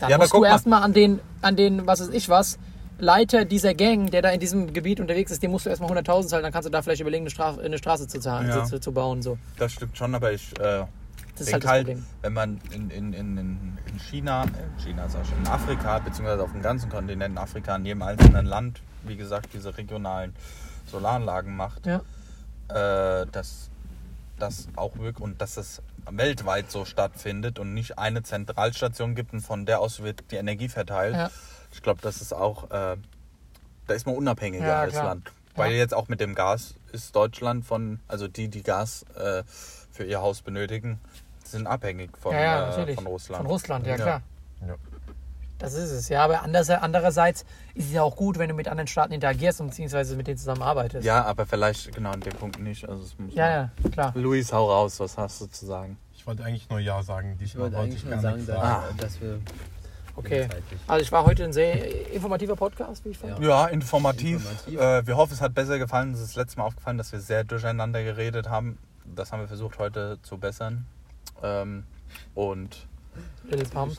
dann 0.00 0.10
Ja, 0.10 0.16
aber 0.16 0.24
musst 0.24 0.32
guck 0.32 0.42
du 0.42 0.46
mal. 0.48 0.52
erstmal 0.52 0.82
an 0.82 0.92
den, 0.92 1.20
an 1.42 1.56
den, 1.56 1.86
was 1.86 2.00
weiß 2.00 2.08
ich 2.10 2.28
was, 2.28 2.58
Leiter 2.98 3.44
dieser 3.44 3.74
Gang, 3.74 4.10
der 4.10 4.22
da 4.22 4.30
in 4.30 4.40
diesem 4.40 4.72
Gebiet 4.72 5.00
unterwegs 5.00 5.30
ist, 5.30 5.42
dem 5.42 5.50
musst 5.50 5.66
du 5.66 5.70
erstmal 5.70 5.90
100.000 5.90 6.26
zahlen, 6.28 6.42
dann 6.42 6.52
kannst 6.52 6.66
du 6.66 6.70
da 6.70 6.80
vielleicht 6.80 7.02
überlegen, 7.02 7.24
eine, 7.24 7.30
Straf 7.30 7.58
eine 7.58 7.76
Straße 7.76 8.06
zu, 8.08 8.18
zahlen, 8.20 8.48
Ja. 8.48 8.64
zu, 8.64 8.80
zu 8.80 8.92
bauen. 8.92 9.20
So. 9.22 9.36
Das 9.58 9.72
stimmt 9.72 9.96
schon, 9.98 10.14
aber 10.14 10.32
ich 10.32 10.50
äh, 10.58 10.86
Das 11.34 11.40
ist 11.40 11.52
denke 11.52 11.68
halt 11.68 11.88
das 11.88 11.94
halt, 11.96 12.02
wenn 12.22 12.32
man 12.32 12.60
in, 12.70 12.90
in, 12.90 13.12
in, 13.12 13.36
in 13.36 13.78
in 13.92 13.98
China, 14.00 14.44
äh, 14.44 14.82
China 14.82 15.08
sag 15.08 15.22
ich 15.24 15.32
in 15.38 15.46
Afrika, 15.46 15.98
beziehungsweise 15.98 16.42
auf 16.42 16.52
dem 16.52 16.62
ganzen 16.62 16.88
Kontinent 16.88 17.36
Afrika, 17.38 17.76
in 17.76 17.84
jedem 17.84 18.02
einzelnen 18.02 18.46
Land, 18.46 18.80
wie 19.04 19.16
gesagt, 19.16 19.50
diese 19.52 19.76
regionalen 19.76 20.34
Solaranlagen 20.90 21.54
macht, 21.54 21.86
Ja. 21.86 22.00
äh, 22.68 23.26
dass 23.30 23.68
das 24.38 24.68
auch 24.76 24.96
wirklich 24.96 25.20
und 25.20 25.40
dass 25.40 25.56
es 25.58 25.82
weltweit 26.10 26.70
so 26.70 26.84
stattfindet 26.84 27.58
und 27.58 27.74
nicht 27.74 27.98
eine 27.98 28.22
Zentralstation 28.22 29.14
gibt 29.14 29.32
und 29.32 29.40
von 29.40 29.66
der 29.66 29.80
aus 29.80 30.02
wird 30.02 30.30
die 30.30 30.36
Energie 30.36 30.68
verteilt. 30.68 31.14
Ja. 31.14 31.30
Ich 31.72 31.82
glaube, 31.82 32.00
das 32.02 32.20
ist 32.20 32.32
auch, 32.32 32.70
äh, 32.70 32.96
da 33.86 33.94
ist 33.94 34.06
man 34.06 34.14
unabhängiger 34.14 34.66
Ja, 34.66 34.80
als 34.80 34.92
klar. 34.92 35.04
Land. 35.06 35.32
Weil 35.54 35.72
Ja. 35.72 35.78
jetzt 35.78 35.94
auch 35.94 36.08
mit 36.08 36.20
dem 36.20 36.34
Gas 36.34 36.74
ist 36.92 37.14
Deutschland 37.16 37.64
von, 37.64 38.00
also 38.08 38.28
die, 38.28 38.48
die 38.48 38.62
Gas 38.62 39.04
äh, 39.16 39.42
für 39.90 40.04
ihr 40.04 40.20
Haus 40.20 40.42
benötigen, 40.42 41.00
sind 41.44 41.66
abhängig 41.66 42.10
von, 42.18 42.34
ja, 42.34 42.40
ja, 42.42 42.64
äh, 42.66 42.70
natürlich. 42.70 42.94
von 42.96 43.06
Russland. 43.06 43.42
Von 43.42 43.46
Russland, 43.50 43.86
ja, 43.86 43.96
Ja. 43.96 44.02
klar. 44.04 44.22
Das 45.58 45.72
ist 45.74 45.90
es, 45.90 46.08
ja. 46.10 46.22
Aber 46.24 46.42
anders, 46.42 46.68
andererseits 46.68 47.44
ist 47.74 47.86
es 47.86 47.92
ja 47.92 48.02
auch 48.02 48.14
gut, 48.16 48.38
wenn 48.38 48.48
du 48.48 48.54
mit 48.54 48.68
anderen 48.68 48.86
Staaten 48.88 49.12
interagierst 49.12 49.60
und 49.60 49.68
beziehungsweise 49.68 50.14
mit 50.16 50.26
denen 50.26 50.36
zusammenarbeitest. 50.38 51.04
Ja, 51.06 51.24
aber 51.24 51.46
vielleicht 51.46 51.94
genau 51.94 52.10
an 52.10 52.20
dem 52.20 52.34
Punkt 52.34 52.58
nicht. 52.60 52.86
Also 52.88 53.02
es 53.04 53.18
muss 53.18 53.34
ja, 53.34 53.48
ja, 53.50 53.70
klar. 53.90 54.12
Luis, 54.14 54.52
hau 54.52 54.70
raus, 54.70 55.00
was 55.00 55.16
hast 55.16 55.40
du 55.40 55.46
zu 55.46 55.64
sagen? 55.66 55.96
Ich 56.14 56.26
wollte 56.26 56.44
eigentlich 56.44 56.68
nur 56.68 56.78
Ja 56.78 57.02
sagen. 57.02 57.38
Ich 57.40 57.56
wollte 57.56 57.76
wollte 57.76 57.78
eigentlich 57.90 58.04
ich 58.04 58.10
nur 58.10 58.20
sagen, 58.20 58.46
dass, 58.46 58.56
sagen. 58.56 58.96
dass 58.98 59.20
wir 59.20 59.40
Okay. 60.14 60.48
zeitlich- 60.48 60.80
Also 60.86 61.02
ich 61.02 61.12
war 61.12 61.24
heute 61.26 61.44
ein 61.44 61.52
sehr 61.52 62.12
informativer 62.12 62.56
Podcast, 62.56 63.04
wie 63.04 63.10
ich 63.10 63.18
fand. 63.18 63.38
Ja. 63.38 63.64
Ja, 63.64 63.66
informativ. 63.66 64.36
Informativ. 64.66 64.80
Äh, 64.80 65.06
wir 65.06 65.16
hoffen, 65.16 65.34
es 65.34 65.40
hat 65.42 65.54
besser 65.54 65.78
gefallen. 65.78 66.12
Es 66.14 66.20
ist 66.20 66.30
das 66.30 66.36
letzte 66.36 66.58
Mal 66.58 66.64
aufgefallen, 66.66 66.96
dass 66.98 67.12
wir 67.12 67.20
sehr 67.20 67.44
durcheinander 67.44 68.02
geredet 68.02 68.48
haben. 68.48 68.78
Das 69.04 69.30
haben 69.32 69.40
wir 69.40 69.48
versucht 69.48 69.78
heute 69.78 70.18
zu 70.22 70.38
bessern. 70.38 70.86
Ähm, 71.42 71.84
und 72.34 72.86
Little 73.44 73.68
Pump. 73.68 73.96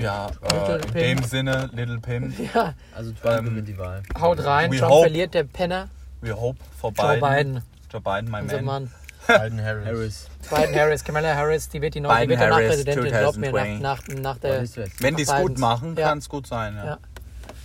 Ja, 0.00 0.28
äh, 0.52 0.78
in 1.12 1.18
dem 1.18 1.24
Sinne, 1.24 1.70
Little 1.72 1.98
Pimp, 1.98 2.34
Ja, 2.54 2.74
Also 2.94 3.12
Trump 3.12 3.38
Ähm, 3.38 3.44
gewinnt 3.46 3.68
die 3.68 3.78
Wahl. 3.78 4.02
haut 4.18 4.44
rein. 4.44 4.70
We 4.72 4.78
Trump 4.78 4.92
hope- 4.92 5.02
verliert, 5.08 5.34
der 5.34 5.44
Penner. 5.44 5.88
we 6.20 6.32
hope 6.32 6.58
for 6.80 6.92
Joe 6.92 7.18
Biden. 7.18 7.20
Biden, 7.54 7.62
Joe 7.92 8.00
Biden, 8.00 8.30
my 8.30 8.40
unser 8.40 8.56
man. 8.62 8.64
Mann. 8.64 8.90
Biden 9.42 9.62
Harris. 9.62 9.86
Harris. 9.86 10.28
Biden 10.50 10.74
Harris, 10.74 11.04
Kamala 11.04 11.34
Harris, 11.34 11.68
die 11.68 11.82
wird 11.82 11.94
die 11.94 12.00
neue, 12.00 12.14
die 12.22 12.26
Biden 12.28 12.30
wird 12.30 12.40
danach 12.40 12.56
Harris 12.56 12.68
Präsidentin, 12.84 13.10
glaub 13.10 13.36
mir, 13.36 13.50
2020. 13.50 13.82
nach, 13.82 14.08
nach, 14.08 14.14
nach 14.22 14.38
der... 14.38 14.64
Wenn 15.00 15.16
die 15.16 15.22
es 15.24 15.34
gut 15.34 15.58
machen, 15.58 15.96
Ja. 15.96 16.08
kann 16.08 16.18
es 16.18 16.28
gut 16.28 16.46
sein. 16.46 16.76
Ja. 16.76 16.84
Ja. 16.84 16.98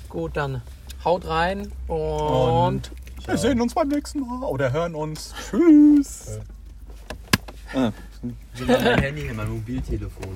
Gut, 0.10 0.36
dann 0.36 0.62
haut 1.06 1.26
rein 1.28 1.72
und... 1.88 1.98
Und 1.98 2.92
wir 3.26 3.38
sehen 3.38 3.62
uns 3.62 3.74
beim 3.74 3.88
nächsten 3.88 4.20
Mal 4.20 4.44
oder 4.46 4.72
hören 4.74 4.96
uns. 4.96 5.34
Tschüss. 5.50 6.40
Mein 7.74 7.94
Handy, 9.00 9.32
mein 9.34 9.50
Mobiltelefon. 9.50 10.36